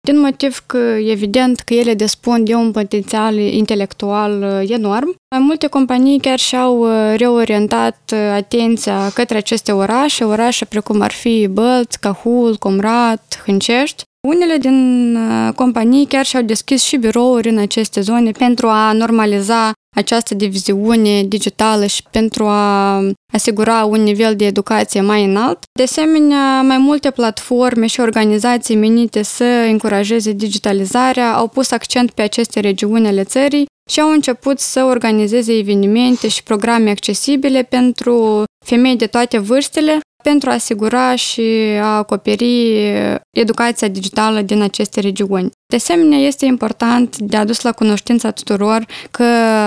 din 0.04 0.20
motiv 0.20 0.62
că, 0.66 0.78
evident, 1.06 1.60
că 1.60 1.74
ele 1.74 1.94
dispun 1.94 2.44
de 2.44 2.54
un 2.54 2.70
potențial 2.70 3.36
intelectual 3.36 4.42
uh, 4.42 4.70
enorm. 4.70 5.16
Mai 5.30 5.40
multe 5.40 5.66
companii 5.66 6.20
chiar 6.20 6.38
și-au 6.38 6.78
uh, 6.78 7.14
reorientat 7.16 7.98
uh, 8.12 8.18
atenția 8.18 9.10
către 9.14 9.36
aceste 9.36 9.72
orașe, 9.72 10.24
orașe 10.24 10.64
precum 10.64 11.00
ar 11.00 11.12
fi 11.12 11.46
Bălți, 11.46 12.00
Cahul, 12.00 12.56
Comrat, 12.56 13.42
Hâncești, 13.46 14.02
unele 14.28 14.56
din 14.56 15.18
companii 15.54 16.06
chiar 16.06 16.24
și-au 16.24 16.42
deschis 16.42 16.82
și 16.82 16.96
birouri 16.96 17.48
în 17.48 17.58
aceste 17.58 18.00
zone 18.00 18.30
pentru 18.30 18.66
a 18.66 18.92
normaliza 18.92 19.72
această 19.96 20.34
diviziune 20.34 21.22
digitală 21.22 21.86
și 21.86 22.02
pentru 22.10 22.44
a 22.44 23.00
asigura 23.32 23.84
un 23.84 24.02
nivel 24.02 24.36
de 24.36 24.46
educație 24.46 25.00
mai 25.00 25.24
înalt. 25.24 25.58
De 25.72 25.82
asemenea, 25.82 26.62
mai 26.62 26.78
multe 26.78 27.10
platforme 27.10 27.86
și 27.86 28.00
organizații 28.00 28.76
menite 28.76 29.22
să 29.22 29.44
încurajeze 29.44 30.32
digitalizarea 30.32 31.34
au 31.34 31.48
pus 31.48 31.70
accent 31.70 32.10
pe 32.10 32.22
aceste 32.22 32.60
regiuni 32.60 33.06
ale 33.06 33.24
țării 33.24 33.66
și 33.90 34.00
au 34.00 34.10
început 34.10 34.58
să 34.58 34.84
organizeze 34.84 35.52
evenimente 35.52 36.28
și 36.28 36.42
programe 36.42 36.90
accesibile 36.90 37.62
pentru 37.62 38.44
femei 38.66 38.96
de 38.96 39.06
toate 39.06 39.38
vârstele, 39.38 39.98
pentru 40.30 40.50
a 40.50 40.52
asigura 40.52 41.16
și 41.16 41.42
a 41.80 41.96
acoperi 41.96 42.74
educația 43.30 43.88
digitală 43.88 44.40
din 44.40 44.62
aceste 44.62 45.00
regiuni. 45.00 45.50
De 45.66 45.76
asemenea, 45.76 46.18
este 46.18 46.46
important 46.46 47.16
de 47.18 47.36
adus 47.36 47.60
la 47.62 47.72
cunoștința 47.72 48.30
tuturor 48.30 48.86
că 49.10 49.24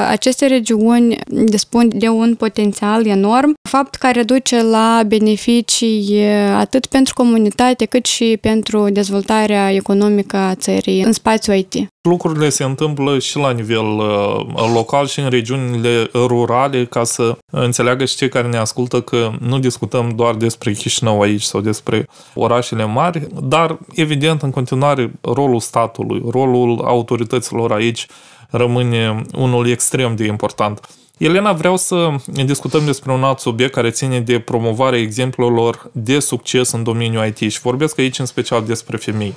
aceste 0.10 0.46
regiuni 0.46 1.17
dispun 1.28 1.89
de 1.93 2.08
un 2.08 2.36
potențial 2.36 3.06
enorm, 3.06 3.54
fapt 3.70 3.96
care 3.96 4.24
duce 4.24 4.63
la 4.63 5.02
beneficii 5.08 6.24
atât 6.56 6.86
pentru 6.86 7.13
comunitate 7.13 7.86
cât 7.86 8.06
și 8.06 8.38
pentru 8.41 8.89
dezvoltarea 8.89 9.72
economică 9.72 10.38
a 10.38 10.56
țării 10.56 11.02
în 11.04 11.12
spațiul 11.12 11.56
IT. 11.56 11.88
Lucrurile 12.10 12.50
se 12.50 12.63
întâmplă 12.63 13.20
și 13.20 13.38
la 13.38 13.52
nivel 13.52 13.86
uh, 13.86 14.72
local 14.74 15.08
și 15.08 15.20
în 15.20 15.30
regiunile 15.30 16.10
rurale 16.13 16.86
ca 16.86 17.04
să 17.04 17.38
înțeleagă 17.52 18.06
și 18.06 18.15
cei 18.15 18.30
care 18.30 18.48
ne 18.48 18.58
ascultă 18.58 19.02
că 19.02 19.32
nu 19.39 19.60
discutăm 19.60 20.13
doar 20.15 20.36
despre 20.48 20.72
Chișinău 20.74 21.22
aici 21.22 21.42
sau 21.42 21.62
despre 21.62 22.08
orașele 22.34 22.86
mari, 22.86 23.28
dar 23.44 23.78
evident 23.94 24.42
în 24.42 24.52
continuare 24.52 25.12
rolul 25.22 25.60
statului, 25.60 26.22
rolul 26.30 26.82
autorităților 26.86 27.72
aici 27.72 28.08
rămâne 28.50 29.22
unul 29.36 29.70
extrem 29.70 30.16
de 30.16 30.26
important. 30.26 30.90
Elena, 31.18 31.54
vreau 31.54 31.78
să 31.78 32.16
discutăm 32.46 32.86
despre 32.86 33.12
un 33.12 33.24
alt 33.24 33.40
subiect 33.40 33.74
care 33.74 33.90
ține 33.90 34.20
de 34.20 34.40
promovarea 34.40 35.00
exemplelor 35.00 35.90
de 35.92 36.20
succes 36.20 36.72
în 36.72 36.84
domeniul 36.84 37.26
IT 37.26 37.52
și 37.52 37.60
vorbesc 37.60 38.00
aici 38.00 38.20
în 38.20 38.26
special 38.26 38.64
despre 38.64 38.98
femei. 38.98 39.36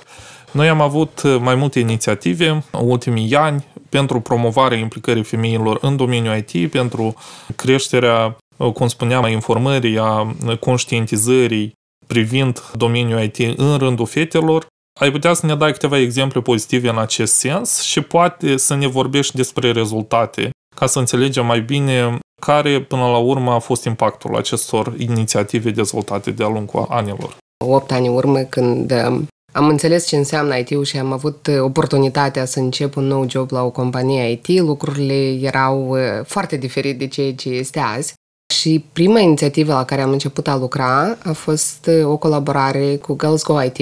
Noi 0.51 0.69
am 0.69 0.81
avut 0.81 1.23
mai 1.41 1.55
multe 1.55 1.79
inițiative 1.79 2.49
în 2.49 2.63
ultimii 2.81 3.35
ani 3.35 3.65
pentru 3.89 4.21
promovarea 4.21 4.79
implicării 4.79 5.23
femeilor 5.23 5.79
în 5.81 5.97
domeniul 5.97 6.45
IT, 6.47 6.71
pentru 6.71 7.15
creșterea, 7.57 8.37
cum 8.75 8.89
spuneam, 8.89 9.25
a 9.25 9.29
informării, 9.29 9.99
a 9.99 10.37
conștientizării 10.61 11.73
privind 12.07 12.61
domeniul 12.73 13.23
IT 13.23 13.59
în 13.59 13.77
rândul 13.79 14.07
fetelor. 14.07 14.67
Ai 15.01 15.11
putea 15.11 15.33
să 15.33 15.47
ne 15.47 15.55
dai 15.55 15.73
câteva 15.73 15.99
exemple 15.99 16.41
pozitive 16.41 16.89
în 16.89 16.99
acest 16.99 17.35
sens 17.35 17.81
și 17.81 18.01
poate 18.01 18.57
să 18.57 18.75
ne 18.75 18.87
vorbești 18.87 19.37
despre 19.37 19.73
rezultate 19.73 20.51
ca 20.77 20.87
să 20.87 20.99
înțelegem 20.99 21.47
mai 21.47 21.61
bine 21.61 22.19
care 22.41 22.81
până 22.81 23.03
la 23.03 23.17
urmă 23.17 23.53
a 23.53 23.59
fost 23.59 23.85
impactul 23.85 24.37
acestor 24.37 24.95
inițiative 24.99 25.71
dezvoltate 25.71 26.31
de-a 26.31 26.49
lungul 26.49 26.87
anilor. 26.89 27.37
8 27.65 27.93
ani 27.93 28.09
urmă, 28.09 28.39
când 28.39 28.93
um, 28.93 29.27
am 29.53 29.69
înțeles 29.69 30.07
ce 30.07 30.17
înseamnă 30.17 30.57
IT-ul 30.57 30.85
și 30.85 30.99
am 30.99 31.13
avut 31.13 31.47
uh, 31.47 31.61
oportunitatea 31.61 32.45
să 32.45 32.59
încep 32.59 32.97
un 32.97 33.05
nou 33.05 33.29
job 33.29 33.51
la 33.51 33.63
o 33.63 33.71
companie 33.71 34.31
IT, 34.31 34.49
lucrurile 34.49 35.47
erau 35.47 35.89
uh, 35.89 36.25
foarte 36.25 36.57
diferite 36.57 36.97
de 36.97 37.07
ceea 37.07 37.35
ce 37.35 37.49
este 37.49 37.79
azi. 37.79 38.15
Și 38.51 38.85
prima 38.93 39.19
inițiativă 39.19 39.73
la 39.73 39.85
care 39.85 40.01
am 40.01 40.11
început 40.11 40.49
a 40.49 40.57
lucra 40.57 41.17
a 41.25 41.33
fost 41.33 41.87
uh, 41.87 42.07
o 42.07 42.17
colaborare 42.17 42.97
cu 42.97 43.17
Girls 43.19 43.43
Go 43.43 43.63
IT, 43.63 43.79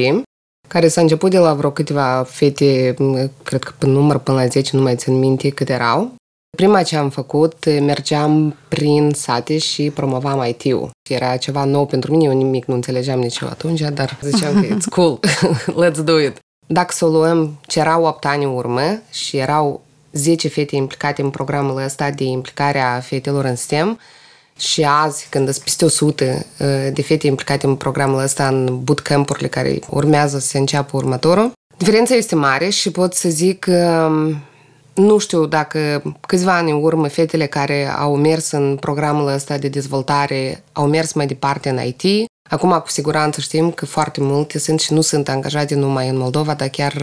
care 0.69 0.89
s-a 0.89 1.01
început 1.01 1.31
de 1.31 1.39
la 1.39 1.55
vreo 1.55 1.71
câteva 1.71 2.27
fete, 2.29 2.95
cred 3.43 3.63
că 3.63 3.73
până 3.79 3.93
număr 3.93 4.19
până 4.19 4.37
la 4.37 4.47
10, 4.47 4.77
nu 4.77 4.83
mai 4.83 4.97
țin 4.97 5.19
minte 5.19 5.49
cât 5.49 5.69
erau, 5.69 6.17
Prima 6.57 6.83
ce 6.83 6.97
am 6.97 7.11
făcut, 7.11 7.65
mergeam 7.81 8.57
prin 8.69 9.13
sate 9.15 9.59
și 9.59 9.91
promovam 9.91 10.45
IT-ul. 10.49 10.91
Era 11.11 11.37
ceva 11.37 11.65
nou 11.65 11.87
pentru 11.87 12.11
mine, 12.11 12.25
eu 12.25 12.37
nimic 12.37 12.65
nu 12.65 12.75
înțelegeam 12.75 13.19
nici 13.19 13.39
eu 13.39 13.49
atunci, 13.49 13.81
dar 13.81 14.19
ziceam 14.23 14.61
că 14.61 14.67
it's 14.67 14.89
cool, 14.91 15.19
let's 15.85 16.05
do 16.05 16.21
it. 16.21 16.39
Dacă 16.67 16.93
să 16.93 17.05
o 17.05 17.09
luăm, 17.09 17.59
ce 17.67 17.79
erau 17.79 18.05
8 18.05 18.25
ani 18.25 18.45
în 18.45 18.51
urmă 18.51 19.01
și 19.11 19.37
erau 19.37 19.85
10 20.13 20.49
fete 20.49 20.77
implicate 20.77 21.23
în 21.23 21.31
programul 21.31 21.83
ăsta 21.85 22.11
de 22.11 22.25
implicare 22.25 22.81
a 22.81 23.01
fetelor 23.01 23.45
în 23.45 23.57
STEM, 23.57 23.99
și 24.59 24.83
azi, 24.83 25.27
când 25.31 25.49
sunt 25.49 25.65
peste 25.65 25.85
100 25.85 26.25
uh, 26.25 26.67
de 26.93 27.03
fete 27.03 27.27
implicate 27.27 27.67
în 27.67 27.77
programul 27.77 28.23
ăsta 28.23 28.47
în 28.49 28.81
bootcamp-urile 28.83 29.49
care 29.49 29.79
urmează 29.91 30.39
să 30.39 30.47
se 30.47 30.59
înceapă 30.59 30.97
următorul, 30.97 31.53
diferența 31.77 32.15
este 32.15 32.35
mare 32.35 32.69
și 32.69 32.91
pot 32.91 33.15
să 33.15 33.29
zic 33.29 33.59
că 33.59 34.09
um, 34.11 34.43
nu 34.95 35.19
știu 35.19 35.47
dacă 35.47 36.03
câțiva 36.21 36.57
ani 36.57 36.71
în 36.71 36.83
urmă 36.83 37.09
fetele 37.09 37.47
care 37.47 37.89
au 37.99 38.17
mers 38.17 38.51
în 38.51 38.77
programul 38.81 39.27
ăsta 39.33 39.59
de 39.59 39.69
dezvoltare 39.69 40.63
au 40.73 40.87
mers 40.87 41.13
mai 41.13 41.27
departe 41.27 41.69
în 41.69 41.79
IT. 41.87 42.27
Acum, 42.49 42.71
cu 42.71 42.89
siguranță, 42.89 43.41
știm 43.41 43.71
că 43.71 43.87
foarte 43.87 44.21
multe 44.21 44.59
sunt 44.59 44.81
și 44.81 44.93
nu 44.93 45.01
sunt 45.01 45.29
angajate 45.29 45.75
numai 45.75 46.09
în 46.09 46.19
Moldova, 46.19 46.55
dar 46.55 46.69
chiar, 46.69 46.95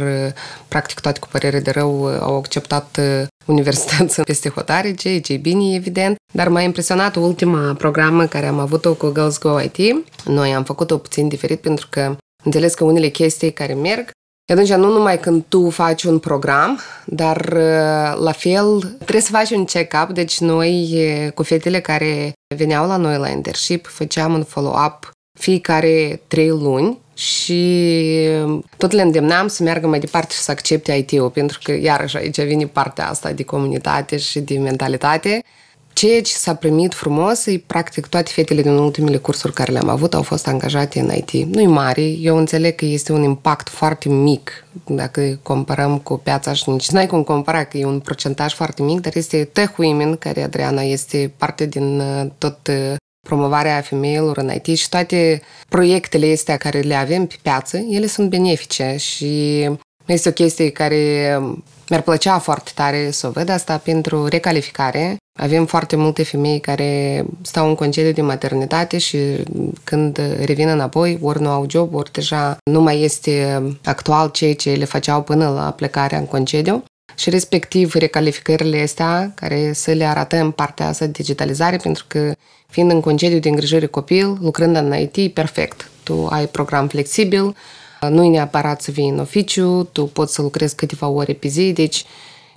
practic, 0.67 0.99
toate 0.99 1.19
cu 1.19 1.27
părere 1.31 1.59
de 1.59 1.71
rău 1.71 2.05
au 2.05 2.37
acceptat 2.37 2.97
uh, 2.99 3.27
universități 3.45 4.21
peste 4.31 4.49
hotare, 4.49 4.93
ceea 4.93 5.21
ce 5.21 5.33
e 5.33 5.37
bine, 5.37 5.75
evident. 5.75 6.15
Dar 6.33 6.47
m-a 6.47 6.61
impresionat 6.61 7.15
ultima 7.15 7.73
programă 7.73 8.25
care 8.25 8.45
am 8.45 8.59
avut-o 8.59 8.93
cu 8.93 9.11
Girls 9.13 9.39
Go 9.39 9.61
IT. 9.61 9.77
Noi 10.25 10.53
am 10.53 10.63
făcut-o 10.63 10.97
puțin 10.97 11.27
diferit 11.27 11.61
pentru 11.61 11.87
că 11.89 12.15
înțeles 12.43 12.73
că 12.73 12.83
unele 12.83 13.07
chestii 13.07 13.53
care 13.53 13.73
merg 13.73 14.09
și 14.47 14.53
atunci 14.53 14.73
nu 14.73 14.91
numai 14.91 15.19
când 15.19 15.43
tu 15.47 15.69
faci 15.69 16.03
un 16.03 16.19
program, 16.19 16.79
dar 17.05 17.37
uh, 17.37 18.21
la 18.23 18.31
fel 18.31 18.79
trebuie 18.79 19.21
să 19.21 19.31
faci 19.31 19.49
un 19.49 19.65
check-up. 19.65 20.09
Deci 20.09 20.39
noi 20.39 21.31
cu 21.35 21.43
fetele 21.43 21.79
care 21.79 22.33
veneau 22.55 22.87
la 22.87 22.97
noi 22.97 23.17
la 23.17 23.29
internship 23.29 23.87
făceam 23.87 24.33
un 24.33 24.43
follow-up 24.43 25.14
fiecare 25.35 26.21
trei 26.27 26.47
luni 26.47 26.97
și 27.13 27.87
tot 28.77 28.91
le 28.91 29.01
îndemnam 29.01 29.47
să 29.47 29.63
meargă 29.63 29.87
mai 29.87 29.99
departe 29.99 30.33
și 30.33 30.39
să 30.39 30.51
accepte 30.51 30.93
IT-ul, 30.93 31.29
pentru 31.29 31.59
că 31.63 31.71
iarăși 31.71 32.17
aici 32.17 32.41
vine 32.41 32.65
partea 32.65 33.09
asta 33.09 33.31
de 33.31 33.43
comunitate 33.43 34.17
și 34.17 34.39
de 34.39 34.57
mentalitate 34.57 35.43
Ceea 35.95 36.21
ce 36.21 36.33
s-a 36.33 36.55
primit 36.55 36.93
frumos 36.93 37.45
e 37.45 37.63
practic 37.67 38.05
toate 38.05 38.31
fetele 38.31 38.61
din 38.61 38.71
ultimele 38.71 39.17
cursuri 39.17 39.53
care 39.53 39.71
le-am 39.71 39.89
avut 39.89 40.13
au 40.13 40.21
fost 40.21 40.47
angajate 40.47 40.99
în 40.99 41.11
IT. 41.15 41.31
Nu-i 41.31 41.65
mare, 41.65 42.01
eu 42.01 42.37
înțeleg 42.37 42.75
că 42.75 42.85
este 42.85 43.11
un 43.11 43.23
impact 43.23 43.69
foarte 43.69 44.09
mic 44.09 44.65
dacă 44.85 45.39
comparăm 45.43 45.97
cu 45.97 46.17
piața 46.17 46.53
și 46.53 46.69
nici 46.69 46.89
n-ai 46.89 47.07
cum 47.07 47.23
compara 47.23 47.63
că 47.63 47.77
e 47.77 47.85
un 47.85 47.99
procentaj 47.99 48.53
foarte 48.53 48.81
mic, 48.81 49.01
dar 49.01 49.15
este 49.15 49.43
Tech 49.43 49.77
Women, 49.77 50.15
care 50.15 50.43
Adriana 50.43 50.81
este 50.81 51.33
parte 51.37 51.65
din 51.65 51.99
uh, 51.99 52.25
tot 52.37 52.67
uh, 52.67 52.95
promovarea 53.27 53.81
femeilor 53.81 54.37
în 54.37 54.51
IT 54.53 54.77
și 54.77 54.89
toate 54.89 55.41
proiectele 55.69 56.31
astea 56.31 56.57
care 56.57 56.79
le 56.79 56.95
avem 56.95 57.25
pe 57.25 57.35
piață, 57.41 57.77
ele 57.77 58.07
sunt 58.07 58.29
benefice 58.29 58.95
și 58.97 59.63
este 60.05 60.29
o 60.29 60.31
chestie 60.31 60.69
care 60.69 61.37
mi-ar 61.89 62.01
plăcea 62.01 62.39
foarte 62.39 62.71
tare 62.75 63.11
să 63.11 63.27
o 63.27 63.31
văd 63.31 63.49
asta 63.49 63.77
pentru 63.77 64.25
recalificare. 64.25 65.17
Avem 65.39 65.65
foarte 65.65 65.95
multe 65.95 66.23
femei 66.23 66.59
care 66.59 67.23
stau 67.41 67.67
în 67.67 67.75
concediu 67.75 68.11
de 68.11 68.21
maternitate 68.21 68.97
și 68.97 69.17
când 69.83 70.19
revin 70.45 70.67
înapoi, 70.67 71.19
ori 71.21 71.41
nu 71.41 71.49
au 71.49 71.65
job, 71.69 71.93
ori 71.93 72.11
deja 72.11 72.57
nu 72.71 72.81
mai 72.81 73.01
este 73.01 73.63
actual 73.83 74.29
ceea 74.29 74.55
ce 74.55 74.73
le 74.73 74.85
făceau 74.85 75.21
până 75.23 75.49
la 75.49 75.71
plecarea 75.71 76.17
în 76.17 76.25
concediu. 76.25 76.83
Și 77.15 77.29
respectiv 77.29 77.93
recalificările 77.93 78.81
astea, 78.81 79.31
care 79.35 79.73
să 79.73 79.91
le 79.91 80.05
arătăm 80.05 80.51
partea 80.51 80.87
asta 80.87 81.05
de 81.05 81.11
digitalizare, 81.11 81.77
pentru 81.77 82.05
că 82.07 82.33
fiind 82.67 82.91
în 82.91 83.01
concediu 83.01 83.39
de 83.39 83.49
îngrijire 83.49 83.85
copil, 83.85 84.37
lucrând 84.41 84.75
în 84.75 84.95
IT, 84.99 85.33
perfect. 85.33 85.89
Tu 86.03 86.27
ai 86.29 86.47
program 86.47 86.87
flexibil, 86.87 87.55
nu 88.09 88.23
e 88.23 88.29
neapărat 88.29 88.81
să 88.81 88.91
vii 88.91 89.07
în 89.07 89.19
oficiu, 89.19 89.89
tu 89.91 90.05
poți 90.05 90.33
să 90.33 90.41
lucrezi 90.41 90.75
câteva 90.75 91.07
ore 91.07 91.33
pe 91.33 91.47
zi, 91.47 91.71
deci 91.71 92.05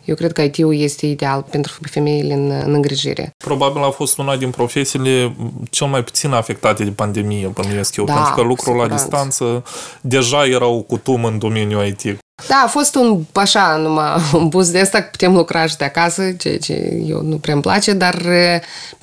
eu 0.04 0.14
cred 0.14 0.32
că 0.32 0.42
IT-ul 0.42 0.74
este 0.74 1.06
ideal 1.06 1.44
pentru 1.50 1.78
femeile 1.90 2.34
în, 2.34 2.50
în 2.50 2.74
îngrijire. 2.74 3.30
Probabil 3.44 3.82
a 3.82 3.90
fost 3.90 4.18
una 4.18 4.36
din 4.36 4.50
profesiile 4.50 5.36
cel 5.70 5.86
mai 5.86 6.04
puțin 6.04 6.32
afectate 6.32 6.84
de 6.84 6.90
pandemie, 6.90 7.46
bănuiesc 7.46 7.96
eu, 7.96 8.04
da, 8.04 8.12
pentru 8.12 8.32
că 8.34 8.40
lucrul 8.40 8.76
la 8.76 8.88
distanță 8.88 9.64
deja 10.00 10.46
era 10.46 10.66
o 10.66 10.80
cutum 10.80 11.24
în 11.24 11.38
domeniul 11.38 11.86
IT. 11.86 12.18
Da, 12.46 12.62
a 12.64 12.66
fost 12.66 12.94
un, 12.94 13.24
așa, 13.32 13.76
numai 13.76 14.20
un 14.32 14.48
bus 14.48 14.70
de 14.70 14.80
asta, 14.80 15.02
putem 15.02 15.34
lucra 15.34 15.66
și 15.66 15.76
de 15.76 15.84
acasă, 15.84 16.32
ceea 16.32 16.58
ce 16.58 17.02
eu 17.06 17.22
nu 17.22 17.38
prea 17.38 17.54
îmi 17.54 17.62
place, 17.62 17.92
dar 17.92 18.22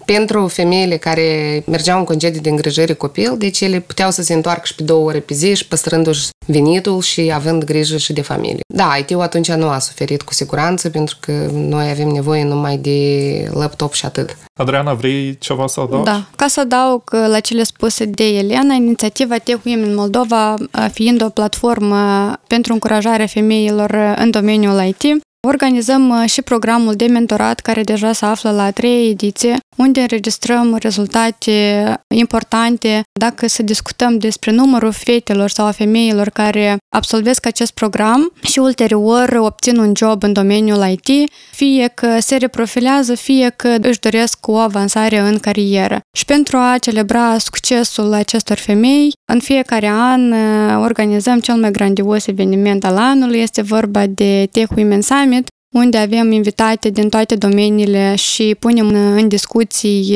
pentru 0.05 0.47
femeile 0.47 0.97
care 0.97 1.63
mergeau 1.67 1.97
în 1.97 2.03
concediu 2.03 2.41
de 2.41 2.49
îngrijire 2.49 2.93
copil, 2.93 3.35
deci 3.37 3.61
ele 3.61 3.79
puteau 3.79 4.11
să 4.11 4.21
se 4.21 4.33
întoarcă 4.33 4.61
și 4.65 4.75
pe 4.75 4.83
două 4.83 5.05
ore 5.05 5.19
pe 5.19 5.33
zi 5.33 5.55
și 5.55 5.67
păstrându-și 5.67 6.27
venitul 6.45 7.01
și 7.01 7.31
având 7.33 7.63
grijă 7.63 7.97
și 7.97 8.13
de 8.13 8.21
familie. 8.21 8.59
Da, 8.73 8.95
IT-ul 8.99 9.21
atunci 9.21 9.51
nu 9.51 9.67
a 9.67 9.79
suferit 9.79 10.21
cu 10.21 10.33
siguranță 10.33 10.89
pentru 10.89 11.17
că 11.19 11.31
noi 11.53 11.89
avem 11.89 12.07
nevoie 12.07 12.43
numai 12.43 12.77
de 12.77 13.49
laptop 13.53 13.93
și 13.93 14.05
atât. 14.05 14.37
Adriana, 14.59 14.93
vrei 14.93 15.37
ceva 15.37 15.67
să 15.67 15.79
adaugi? 15.79 16.05
Da. 16.05 16.27
Ca 16.35 16.47
să 16.47 16.59
adaug 16.59 17.03
la 17.27 17.39
cele 17.39 17.63
spuse 17.63 18.05
de 18.05 18.23
Elena, 18.23 18.73
inițiativa 18.73 19.37
Tech 19.37 19.65
Women 19.65 19.95
Moldova, 19.95 20.55
fiind 20.91 21.23
o 21.23 21.29
platformă 21.29 22.33
pentru 22.47 22.73
încurajarea 22.73 23.25
femeilor 23.25 24.15
în 24.17 24.31
domeniul 24.31 24.83
IT, 24.83 25.23
Organizăm 25.47 26.23
și 26.25 26.41
programul 26.41 26.93
de 26.93 27.05
mentorat 27.05 27.59
care 27.59 27.81
deja 27.81 28.11
se 28.11 28.25
află 28.25 28.51
la 28.51 28.63
a 28.63 28.71
treia 28.71 29.09
ediție 29.09 29.57
unde 29.75 29.99
înregistrăm 29.99 30.77
rezultate 30.81 31.93
importante 32.15 33.01
dacă 33.19 33.47
să 33.47 33.63
discutăm 33.63 34.17
despre 34.17 34.51
numărul 34.51 34.91
fetelor 34.91 35.49
sau 35.49 35.65
a 35.65 35.71
femeilor 35.71 36.29
care 36.29 36.77
absolvesc 36.95 37.45
acest 37.45 37.71
program 37.71 38.31
și 38.41 38.59
ulterior 38.59 39.35
obțin 39.37 39.77
un 39.77 39.91
job 39.95 40.23
în 40.23 40.33
domeniul 40.33 40.87
IT, 40.87 41.31
fie 41.51 41.91
că 41.93 42.17
se 42.19 42.35
reprofilează, 42.35 43.15
fie 43.15 43.53
că 43.55 43.75
își 43.81 43.99
doresc 43.99 44.47
o 44.47 44.55
avansare 44.55 45.19
în 45.19 45.37
carieră. 45.37 45.99
Și 46.17 46.25
pentru 46.25 46.57
a 46.57 46.77
celebra 46.77 47.37
succesul 47.37 48.13
acestor 48.13 48.57
femei, 48.57 49.13
în 49.31 49.39
fiecare 49.39 49.87
an 49.87 50.33
organizăm 50.81 51.39
cel 51.39 51.55
mai 51.55 51.71
grandios 51.71 52.27
eveniment 52.27 52.85
al 52.85 52.97
anului, 52.97 53.39
este 53.39 53.61
vorba 53.61 54.05
de 54.05 54.47
Tech 54.51 54.71
Women 54.75 55.01
Summit, 55.01 55.34
unde 55.77 55.97
avem 55.97 56.31
invitate 56.31 56.89
din 56.89 57.09
toate 57.09 57.35
domeniile 57.35 58.15
și 58.15 58.55
punem 58.59 58.87
în 58.89 59.27
discuții 59.27 60.15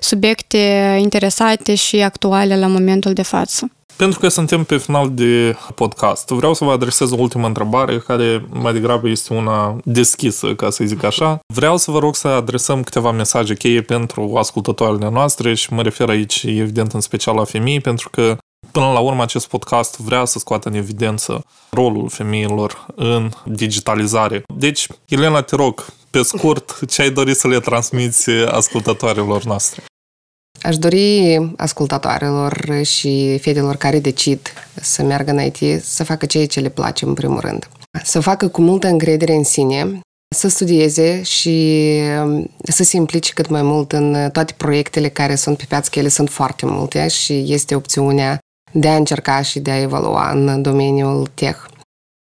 subiecte 0.00 0.96
interesate 1.00 1.74
și 1.74 1.96
actuale 2.02 2.58
la 2.58 2.66
momentul 2.66 3.12
de 3.12 3.22
față. 3.22 3.70
Pentru 3.96 4.18
că 4.18 4.28
suntem 4.28 4.64
pe 4.64 4.76
final 4.76 5.10
de 5.12 5.56
podcast, 5.74 6.28
vreau 6.28 6.54
să 6.54 6.64
vă 6.64 6.70
adresez 6.70 7.10
o 7.10 7.16
ultimă 7.18 7.46
întrebare 7.46 7.98
care 7.98 8.44
mai 8.52 8.72
degrabă 8.72 9.08
este 9.08 9.34
una 9.34 9.76
deschisă, 9.84 10.54
ca 10.54 10.70
să 10.70 10.84
zic 10.84 11.02
așa. 11.04 11.38
Vreau 11.54 11.76
să 11.76 11.90
vă 11.90 11.98
rog 11.98 12.16
să 12.16 12.28
adresăm 12.28 12.82
câteva 12.82 13.10
mesaje 13.10 13.54
cheie 13.54 13.80
pentru 13.80 14.36
ascultătoarele 14.36 15.10
noastre 15.10 15.54
și 15.54 15.72
mă 15.72 15.82
refer 15.82 16.08
aici 16.08 16.42
evident 16.42 16.92
în 16.92 17.00
special 17.00 17.34
la 17.34 17.44
femei, 17.44 17.80
pentru 17.80 18.10
că 18.10 18.36
Până 18.78 18.92
la 18.92 18.98
urmă, 18.98 19.22
acest 19.22 19.48
podcast 19.48 19.98
vrea 19.98 20.24
să 20.24 20.38
scoată 20.38 20.68
în 20.68 20.74
evidență 20.74 21.44
rolul 21.70 22.08
femeilor 22.08 22.86
în 22.94 23.30
digitalizare. 23.44 24.42
Deci, 24.54 24.86
Elena, 25.08 25.42
te 25.42 25.56
rog, 25.56 25.86
pe 26.10 26.22
scurt, 26.22 26.78
ce 26.90 27.02
ai 27.02 27.10
dori 27.10 27.34
să 27.34 27.48
le 27.48 27.60
transmiți 27.60 28.30
ascultătoarelor 28.30 29.44
noastre? 29.44 29.82
Aș 30.62 30.76
dori 30.76 31.38
ascultatoarelor 31.56 32.80
și 32.84 33.38
fetelor 33.40 33.76
care 33.76 33.98
decid 33.98 34.52
să 34.74 35.02
meargă 35.02 35.30
în 35.30 35.40
IT 35.40 35.84
să 35.84 36.04
facă 36.04 36.26
ceea 36.26 36.46
ce 36.46 36.60
le 36.60 36.68
place 36.68 37.04
în 37.04 37.14
primul 37.14 37.40
rând. 37.40 37.68
Să 38.02 38.20
facă 38.20 38.48
cu 38.48 38.60
multă 38.60 38.86
încredere 38.86 39.32
în 39.34 39.44
sine, 39.44 40.00
să 40.36 40.48
studieze 40.48 41.22
și 41.22 41.88
um, 42.22 42.50
să 42.62 42.82
se 42.82 42.96
implice 42.96 43.32
cât 43.32 43.48
mai 43.48 43.62
mult 43.62 43.92
în 43.92 44.30
toate 44.32 44.54
proiectele 44.56 45.08
care 45.08 45.34
sunt 45.34 45.56
pe 45.56 45.64
piață, 45.68 45.90
că 45.92 45.98
ele 45.98 46.08
sunt 46.08 46.30
foarte 46.30 46.66
multe 46.66 47.08
și 47.08 47.44
este 47.52 47.74
opțiunea 47.74 48.38
de 48.72 48.88
a 48.88 48.96
încerca 48.96 49.42
și 49.42 49.60
de 49.60 49.70
a 49.70 49.80
evalua 49.80 50.30
în 50.30 50.62
domeniul 50.62 51.28
tech. 51.34 51.58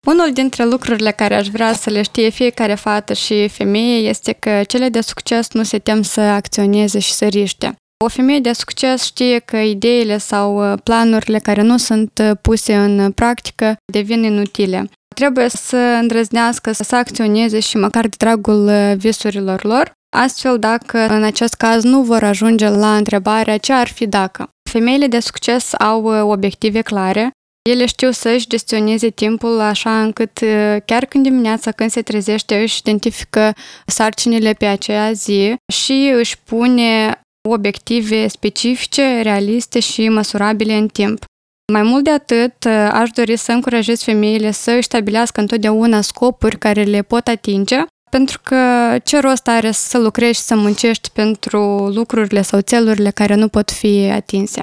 Unul 0.07 0.33
dintre 0.33 0.65
lucrurile 0.65 1.11
care 1.11 1.35
aș 1.35 1.49
vrea 1.49 1.73
să 1.73 1.91
le 1.91 2.03
știe 2.03 2.29
fiecare 2.29 2.75
fată 2.75 3.13
și 3.13 3.49
femeie 3.49 4.09
este 4.09 4.33
că 4.33 4.63
cele 4.67 4.89
de 4.89 5.01
succes 5.01 5.53
nu 5.53 5.63
se 5.63 5.79
tem 5.79 6.03
să 6.03 6.21
acționeze 6.21 6.99
și 6.99 7.13
să 7.13 7.25
riște. 7.25 7.75
O 8.05 8.09
femeie 8.09 8.39
de 8.39 8.53
succes 8.53 9.05
știe 9.05 9.39
că 9.39 9.57
ideile 9.57 10.19
sau 10.19 10.73
uh, 10.73 10.79
planurile 10.83 11.39
care 11.39 11.63
nu 11.63 11.77
sunt 11.77 12.21
uh, 12.23 12.31
puse 12.43 12.77
în 12.77 13.13
practică 13.13 13.77
devin 13.93 14.23
inutile. 14.23 14.89
Trebuie 15.15 15.49
să 15.49 15.77
îndrăznească 15.77 16.73
să 16.73 16.97
acționeze 16.97 17.61
și 17.61 17.77
măcar 17.77 18.03
de 18.03 18.17
dragul 18.19 18.67
uh, 18.67 18.93
visurilor 18.97 19.65
lor, 19.65 19.93
astfel 20.17 20.59
dacă 20.59 20.99
în 20.99 21.23
acest 21.23 21.55
caz 21.55 21.83
nu 21.83 22.03
vor 22.03 22.23
ajunge 22.23 22.69
la 22.69 22.97
întrebarea 22.97 23.59
ce 23.59 23.73
ar 23.73 23.89
fi 23.89 24.07
dacă. 24.07 24.49
Femeile 24.75 25.07
de 25.07 25.21
succes 25.21 25.73
au 25.79 26.03
uh, 26.03 26.33
obiective 26.33 26.81
clare, 26.81 27.31
ele 27.71 27.87
știu 27.87 28.11
să-și 28.11 28.47
gestioneze 28.47 29.09
timpul 29.09 29.61
așa 29.61 30.03
încât 30.03 30.41
uh, 30.41 30.77
chiar 30.85 31.05
când 31.05 31.25
dimineața 31.25 31.73
când 31.73 31.91
se 31.91 32.03
trezește 32.03 32.63
își 32.63 32.79
identifică 32.79 33.55
sarcinile 33.87 34.53
pe 34.53 34.67
aceea 34.67 35.13
zi 35.13 35.55
și 35.73 36.13
își 36.15 36.39
pune 36.39 37.21
obiective 37.49 38.29
specifice, 38.29 39.21
realiste 39.23 39.81
și 39.81 40.09
măsurabile 40.09 40.75
în 40.75 40.89
timp. 40.89 41.25
Mai 41.73 41.83
mult 41.83 42.05
de 42.05 42.11
atât, 42.11 42.65
uh, 42.67 42.89
aș 42.93 43.11
dori 43.11 43.37
să 43.37 43.53
încurajez 43.53 44.03
femeile 44.03 44.51
să 44.51 44.71
își 44.71 44.83
stabilească 44.83 45.41
întotdeauna 45.41 46.01
scopuri 46.01 46.59
care 46.59 46.83
le 46.83 47.03
pot 47.03 47.29
atinge, 47.29 47.85
pentru 48.15 48.41
că 48.43 48.57
ce 49.05 49.21
rost 49.21 49.49
are 49.49 49.71
să 49.71 49.99
lucrezi 49.99 50.39
și 50.39 50.45
să 50.45 50.55
muncești 50.55 51.11
pentru 51.11 51.91
lucrurile 51.95 52.43
sau 52.43 52.61
țelurile 52.61 53.11
care 53.11 53.35
nu 53.35 53.49
pot 53.49 53.71
fi 53.71 54.11
atinse. 54.11 54.63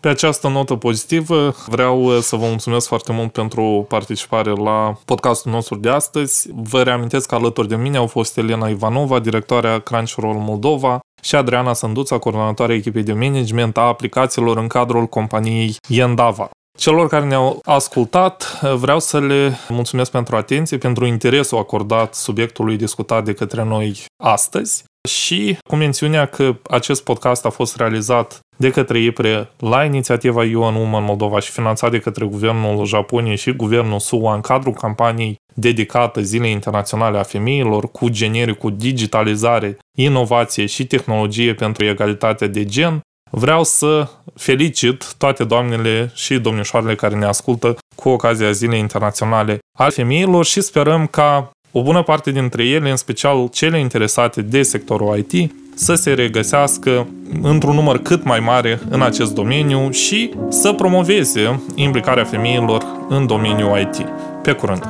Pe 0.00 0.08
această 0.08 0.48
notă 0.48 0.74
pozitivă 0.74 1.54
vreau 1.66 2.04
uh, 2.04 2.18
să 2.20 2.36
vă 2.36 2.46
mulțumesc 2.46 2.86
foarte 2.86 3.12
mult 3.12 3.32
pentru 3.32 3.86
participare 3.88 4.50
la 4.50 4.98
podcastul 5.04 5.52
nostru 5.52 5.76
de 5.76 5.88
astăzi. 5.88 6.48
Vă 6.54 6.82
reamintesc 6.82 7.28
că 7.28 7.34
alături 7.34 7.68
de 7.68 7.76
mine 7.76 7.96
au 7.96 8.06
fost 8.06 8.38
Elena 8.38 8.68
Ivanova, 8.68 9.18
directoarea 9.18 9.78
Crunchyroll 9.78 10.38
Moldova, 10.38 11.00
și 11.22 11.34
Adriana 11.34 11.72
Sânduța, 11.72 12.18
coordonatoarea 12.18 12.76
echipei 12.76 13.02
de 13.02 13.12
management 13.12 13.76
a 13.76 13.80
aplicațiilor 13.80 14.56
în 14.56 14.66
cadrul 14.66 15.06
companiei 15.06 15.76
Yendava. 15.88 16.50
Celor 16.78 17.08
care 17.08 17.24
ne-au 17.24 17.60
ascultat, 17.64 18.60
vreau 18.76 19.00
să 19.00 19.20
le 19.20 19.52
mulțumesc 19.68 20.10
pentru 20.10 20.36
atenție, 20.36 20.78
pentru 20.78 21.06
interesul 21.06 21.58
acordat 21.58 22.14
subiectului 22.14 22.76
discutat 22.76 23.24
de 23.24 23.32
către 23.32 23.64
noi 23.64 24.04
astăzi. 24.22 24.84
Și 25.08 25.58
cu 25.68 25.76
mențiunea 25.76 26.26
că 26.26 26.56
acest 26.70 27.04
podcast 27.04 27.44
a 27.44 27.50
fost 27.50 27.76
realizat 27.76 28.40
de 28.56 28.70
către 28.70 29.00
IPRE 29.00 29.50
la 29.58 29.84
inițiativa 29.84 30.40
UN 30.40 30.74
Women 30.74 31.04
Moldova 31.04 31.40
și 31.40 31.50
finanțat 31.50 31.90
de 31.90 31.98
către 31.98 32.24
Guvernul 32.24 32.84
Japoniei 32.84 33.36
și 33.36 33.52
Guvernul 33.52 33.98
SUA 33.98 34.34
în 34.34 34.40
cadrul 34.40 34.72
campaniei 34.72 35.36
dedicată 35.54 36.20
Zilei 36.20 36.50
Internaționale 36.52 37.18
a 37.18 37.22
Femeilor 37.22 37.90
cu 37.90 38.08
genericul 38.08 38.76
digitalizare, 38.76 39.78
inovație 39.98 40.66
și 40.66 40.86
tehnologie 40.86 41.54
pentru 41.54 41.84
egalitatea 41.84 42.46
de 42.46 42.64
gen, 42.64 43.00
Vreau 43.34 43.64
să 43.64 44.08
felicit 44.34 45.14
toate 45.18 45.44
doamnele 45.44 46.10
și 46.14 46.38
domnișoarele 46.38 46.94
care 46.94 47.14
ne 47.14 47.24
ascultă 47.24 47.76
cu 47.94 48.08
ocazia 48.08 48.50
Zilei 48.50 48.78
Internaționale 48.78 49.58
al 49.78 49.90
Femeilor 49.90 50.44
și 50.44 50.60
sperăm 50.60 51.06
ca 51.06 51.50
o 51.70 51.82
bună 51.82 52.02
parte 52.02 52.30
dintre 52.30 52.64
ele, 52.64 52.90
în 52.90 52.96
special 52.96 53.48
cele 53.48 53.78
interesate 53.78 54.42
de 54.42 54.62
sectorul 54.62 55.24
IT, 55.28 55.52
să 55.74 55.94
se 55.94 56.12
regăsească 56.12 57.06
într-un 57.42 57.74
număr 57.74 57.98
cât 57.98 58.24
mai 58.24 58.40
mare 58.40 58.80
în 58.88 59.02
acest 59.02 59.34
domeniu 59.34 59.90
și 59.90 60.34
să 60.48 60.72
promoveze 60.72 61.62
implicarea 61.74 62.24
femeilor 62.24 62.84
în 63.08 63.26
domeniul 63.26 63.78
IT. 63.78 64.06
Pe 64.42 64.52
curând! 64.52 64.84